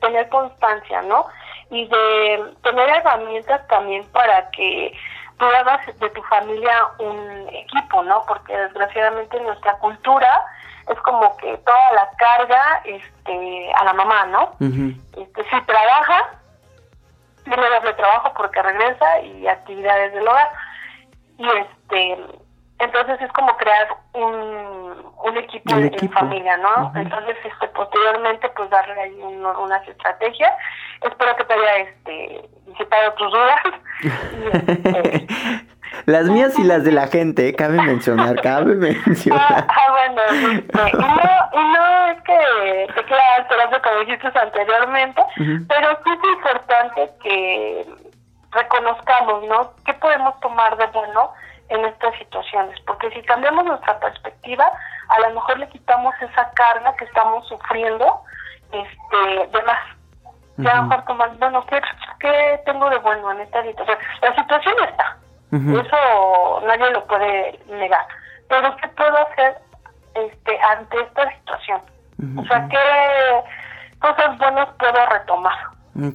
tener 0.00 0.28
constancia, 0.28 1.02
¿no? 1.02 1.26
Y 1.70 1.88
de 1.88 2.44
tener 2.62 2.88
herramientas 2.88 3.66
también 3.66 4.04
para 4.12 4.48
que 4.50 4.96
tú 5.38 5.44
hagas 5.44 5.86
de 5.98 6.10
tu 6.10 6.22
familia 6.24 6.88
un 6.98 7.48
equipo, 7.52 8.02
¿no? 8.02 8.24
Porque 8.26 8.56
desgraciadamente 8.56 9.40
nuestra 9.40 9.78
cultura 9.78 10.44
es 10.88 10.98
como 11.00 11.36
que 11.36 11.56
toda 11.58 11.92
la 11.94 12.08
carga 12.16 12.80
este, 12.84 13.72
a 13.74 13.84
la 13.84 13.92
mamá, 13.92 14.26
¿no? 14.26 14.52
este, 14.60 15.44
si 15.44 15.60
trabaja, 15.62 16.30
tiene 17.44 17.70
doble 17.70 17.92
trabajo 17.94 18.32
porque 18.36 18.62
regresa 18.62 19.20
y 19.20 19.46
actividades 19.46 20.12
del 20.12 20.28
hogar. 20.28 20.50
Y 21.38 21.48
este 21.48 22.18
entonces 22.78 23.20
es 23.20 23.32
como 23.32 23.56
crear 23.56 23.88
un, 24.12 25.12
un 25.24 25.36
equipo, 25.38 25.74
en 25.74 26.10
familia, 26.10 26.56
¿no? 26.58 26.92
Entonces, 26.94 27.36
este, 27.44 27.68
posteriormente, 27.68 28.48
pues 28.54 28.68
darle 28.70 29.00
ahí 29.00 29.22
unas 29.22 29.88
estrategias. 29.88 30.52
Espero 31.02 31.36
que 31.36 31.44
te 31.44 31.54
haya 31.54 31.76
este, 31.78 32.48
disipado 32.66 33.12
tus 33.14 33.32
dudas. 33.32 33.60
Este, 34.52 35.26
las 36.04 36.26
mías 36.26 36.58
y 36.58 36.64
las 36.64 36.84
de 36.84 36.92
la 36.92 37.06
gente, 37.08 37.48
¿eh? 37.48 37.54
cabe 37.54 37.80
mencionar, 37.80 38.40
cabe 38.42 38.74
mencionar. 39.06 39.40
Ah, 39.48 39.66
ah 39.68 39.92
bueno, 39.92 40.22
este, 40.52 40.90
y, 40.90 41.00
no, 41.00 41.60
y 41.60 41.72
no 41.72 42.06
es 42.08 42.20
que 42.22 42.92
te 42.94 43.04
quede 43.04 43.80
como 43.82 44.00
dijiste 44.00 44.38
anteriormente, 44.38 45.22
pero 45.68 45.98
sí 46.04 46.10
es 46.10 46.30
importante 46.36 47.10
que 47.22 47.86
reconozcamos, 48.52 49.44
¿no? 49.48 49.72
¿Qué 49.84 49.94
podemos 49.94 50.38
tomar 50.40 50.76
de 50.76 50.86
bueno 50.86 51.32
en 51.68 51.84
estas 51.84 52.16
situaciones? 52.18 52.78
Porque 52.86 53.10
si 53.10 53.22
cambiamos 53.22 53.64
nuestra 53.64 53.98
perspectiva, 53.98 54.70
a 55.08 55.20
lo 55.20 55.34
mejor 55.34 55.58
le 55.58 55.68
quitamos 55.68 56.14
esa 56.20 56.50
carga 56.52 56.94
que 56.96 57.04
estamos 57.04 57.46
sufriendo 57.48 58.22
este, 58.72 59.46
de 59.58 59.62
más. 59.64 59.78
Ya 60.58 60.72
a 60.72 60.76
lo 60.76 60.82
mejor 60.84 61.04
tomar, 61.04 61.36
bueno, 61.36 61.66
¿qué, 61.66 61.80
¿qué 62.18 62.60
tengo 62.64 62.88
de 62.88 62.96
bueno 62.98 63.30
en 63.32 63.40
esta 63.40 63.62
situación? 63.62 63.98
La 64.22 64.34
situación 64.34 64.74
está, 64.88 65.16
eso 65.52 66.62
nadie 66.66 66.90
lo 66.92 67.04
puede 67.06 67.60
negar. 67.68 68.06
Pero 68.48 68.74
¿qué 68.76 68.88
puedo 68.88 69.16
hacer 69.18 69.58
este 70.14 70.58
ante 70.62 71.00
esta 71.00 71.30
situación? 71.30 71.80
O 72.38 72.44
sea, 72.46 72.66
¿qué 72.68 73.98
cosas 74.00 74.38
buenas 74.38 74.68
puedo 74.78 75.06
retomar? 75.06 75.58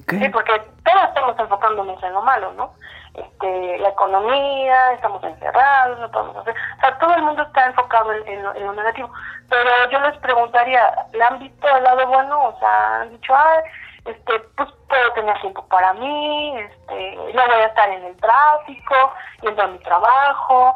Sí, 0.08 0.28
porque 0.28 0.60
todos 0.84 1.04
estamos 1.08 1.38
enfocándonos 1.38 2.02
en 2.02 2.12
lo 2.12 2.22
malo, 2.22 2.52
¿no? 2.54 2.72
Este, 3.14 3.78
la 3.78 3.90
economía, 3.90 4.92
estamos 4.92 5.22
encerrados, 5.22 5.98
no 5.98 6.10
podemos 6.10 6.36
hacer... 6.38 6.54
O 6.54 6.80
sea, 6.80 6.98
todo 6.98 7.14
el 7.14 7.22
mundo 7.22 7.42
está 7.42 7.66
enfocado 7.66 8.12
en, 8.12 8.42
lo, 8.42 8.72
negativo. 8.72 9.10
Pero 9.50 9.90
yo 9.90 10.00
les 10.00 10.16
preguntaría, 10.18 11.06
¿le 11.12 11.22
han 11.22 11.38
visto 11.38 11.68
el 11.68 11.84
lado 11.84 12.06
bueno? 12.06 12.48
O 12.48 12.58
sea, 12.58 13.02
han 13.02 13.10
dicho, 13.10 13.34
ah, 13.34 13.62
este, 14.06 14.38
pues 14.56 14.68
puedo 14.88 15.12
tener 15.12 15.38
tiempo 15.40 15.66
para 15.68 15.92
mí, 15.94 16.58
este, 16.58 17.16
no 17.34 17.46
voy 17.46 17.60
a 17.60 17.66
estar 17.66 17.88
en 17.90 18.04
el 18.04 18.16
tráfico, 18.16 18.94
yendo 19.42 19.62
a 19.62 19.66
mi 19.68 19.78
trabajo, 19.80 20.74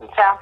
o 0.00 0.14
sea, 0.14 0.38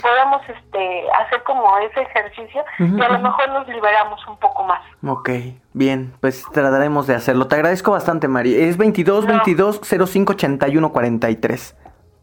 podemos 0.00 0.42
este, 0.48 1.04
hacer 1.12 1.42
como 1.44 1.78
ese 1.78 2.02
ejercicio 2.02 2.64
y 2.78 3.00
a 3.00 3.08
lo 3.08 3.18
mejor 3.18 3.48
nos 3.50 3.68
liberamos 3.68 4.26
un 4.26 4.38
poco 4.38 4.64
más. 4.64 4.80
Ok, 5.06 5.30
bien, 5.72 6.14
pues 6.20 6.44
trataremos 6.52 7.06
de 7.06 7.14
hacerlo. 7.14 7.46
Te 7.46 7.56
agradezco 7.56 7.92
bastante, 7.92 8.28
Mari. 8.28 8.54
Es 8.54 8.76
22 8.76 9.26
22 9.26 9.80
05 9.82 10.32
81 10.32 10.92
43. 10.92 11.76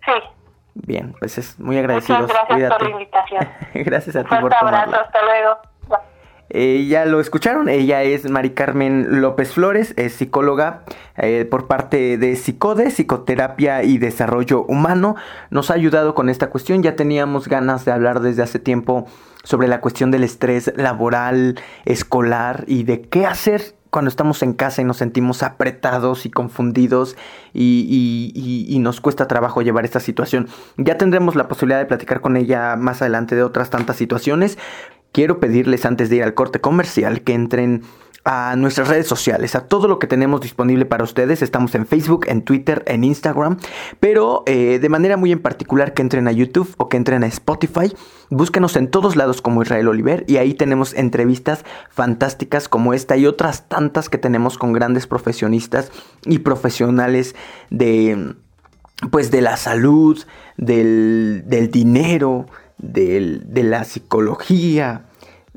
Sí. 0.05 0.11
Bien, 0.75 1.15
pues 1.19 1.37
es 1.37 1.59
muy 1.59 1.77
agradecido. 1.77 2.19
Muchas 2.19 2.47
gracias 2.47 2.73
por 2.73 2.83
la 2.83 2.89
invitación. 2.89 3.49
gracias 3.73 4.15
a 4.15 4.23
ti 4.23 4.35
por 4.39 4.53
abrazo, 4.53 4.95
hasta 4.95 5.21
luego. 5.23 5.57
Eh, 6.49 6.85
ya 6.87 7.05
lo 7.05 7.19
escucharon, 7.19 7.67
ella 7.67 8.03
es 8.03 8.29
Mari 8.29 8.51
Carmen 8.51 9.21
López 9.21 9.51
Flores, 9.51 9.93
es 9.97 10.13
psicóloga 10.13 10.83
eh, 11.17 11.45
por 11.49 11.67
parte 11.67 12.17
de 12.17 12.35
Psicode, 12.35 12.89
Psicoterapia 12.89 13.83
y 13.83 13.97
Desarrollo 13.97 14.63
Humano. 14.63 15.15
Nos 15.49 15.71
ha 15.71 15.73
ayudado 15.73 16.15
con 16.15 16.29
esta 16.29 16.49
cuestión, 16.49 16.83
ya 16.83 16.95
teníamos 16.95 17.47
ganas 17.47 17.83
de 17.83 17.91
hablar 17.91 18.21
desde 18.21 18.43
hace 18.43 18.59
tiempo 18.59 19.07
sobre 19.43 19.67
la 19.67 19.81
cuestión 19.81 20.11
del 20.11 20.23
estrés 20.23 20.71
laboral, 20.75 21.59
escolar 21.85 22.63
y 22.67 22.83
de 22.83 23.01
qué 23.01 23.25
hacer 23.25 23.75
cuando 23.89 24.09
estamos 24.09 24.43
en 24.43 24.53
casa 24.53 24.81
y 24.81 24.85
nos 24.85 24.97
sentimos 24.97 25.43
apretados 25.43 26.25
y 26.25 26.29
confundidos 26.29 27.15
y, 27.53 28.31
y, 28.69 28.79
nos 28.79 29.01
cuesta 29.01 29.27
trabajo 29.27 29.61
llevar 29.61 29.85
esta 29.85 29.99
situación. 29.99 30.47
Ya 30.77 30.97
tendremos 30.97 31.35
la 31.35 31.47
posibilidad 31.47 31.79
de 31.79 31.85
platicar 31.85 32.21
con 32.21 32.37
ella 32.37 32.75
más 32.75 33.01
adelante 33.01 33.35
de 33.35 33.43
otras 33.43 33.69
tantas 33.69 33.95
situaciones, 33.95 34.57
quiero 35.17 35.39
pedirles 35.39 35.83
antes 35.87 36.11
de 36.11 36.17
ir 36.17 36.23
al 36.23 36.35
corte 36.35 36.61
comercial 36.61 37.21
que 37.23 37.33
entren 37.33 37.81
a 38.23 38.55
nuestras 38.55 38.87
redes 38.87 39.07
sociales, 39.07 39.55
a 39.55 39.61
todo 39.61 39.87
lo 39.87 39.97
que 39.97 40.05
tenemos 40.05 40.41
disponible 40.41 40.85
para 40.85 41.03
ustedes. 41.03 41.41
Estamos 41.41 41.73
en 41.73 41.87
Facebook, 41.87 42.25
en 42.27 42.43
Twitter, 42.43 42.83
en 42.85 43.03
Instagram, 43.03 43.57
pero 43.99 44.43
eh, 44.45 44.77
de 44.77 44.89
manera 44.89 45.17
muy 45.17 45.31
en 45.31 45.39
particular 45.39 45.95
que 45.95 46.03
entren 46.03 46.27
a 46.27 46.31
YouTube 46.31 46.71
o 46.77 46.87
que 46.87 46.97
entren 46.97 47.23
a 47.23 47.25
Spotify. 47.25 47.91
Búsquenos 48.29 48.75
en 48.75 48.91
todos 48.91 49.15
lados 49.15 49.41
como 49.41 49.63
Israel 49.63 49.87
Oliver 49.87 50.23
y 50.27 50.37
ahí 50.37 50.53
tenemos 50.53 50.93
entrevistas 50.93 51.65
fantásticas 51.89 52.69
como 52.69 52.93
esta 52.93 53.17
y 53.17 53.25
otras 53.25 53.67
tantas 53.67 54.09
que 54.09 54.19
tenemos 54.19 54.59
con 54.59 54.71
grandes 54.71 55.07
profesionistas 55.07 55.91
y 56.25 56.37
profesionales 56.39 57.33
de, 57.71 58.35
pues, 59.09 59.31
de 59.31 59.41
la 59.41 59.57
salud, 59.57 60.23
del, 60.57 61.41
del 61.47 61.71
dinero, 61.71 62.45
de 62.77 63.63
la 63.63 63.83
psicología, 63.83 65.06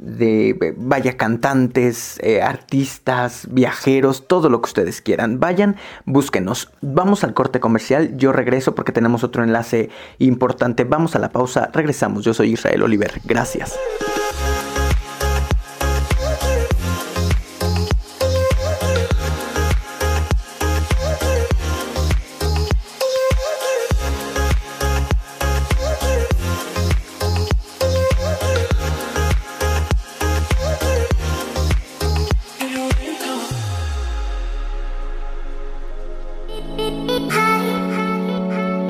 de 0.00 0.74
vaya 0.78 1.18
cantantes, 1.18 2.18
eh, 2.22 2.40
artistas, 2.40 3.46
viajeros, 3.50 4.26
todo 4.26 4.48
lo 4.48 4.62
que 4.62 4.66
ustedes 4.66 5.02
quieran. 5.02 5.40
Vayan, 5.40 5.76
búsquenos. 6.06 6.72
Vamos 6.80 7.22
al 7.22 7.34
corte 7.34 7.60
comercial. 7.60 8.16
Yo 8.16 8.32
regreso 8.32 8.74
porque 8.74 8.92
tenemos 8.92 9.24
otro 9.24 9.44
enlace 9.44 9.90
importante. 10.18 10.84
Vamos 10.84 11.16
a 11.16 11.18
la 11.18 11.28
pausa. 11.28 11.70
Regresamos. 11.72 12.24
Yo 12.24 12.32
soy 12.32 12.52
Israel 12.52 12.82
Oliver. 12.82 13.20
Gracias. 13.24 13.78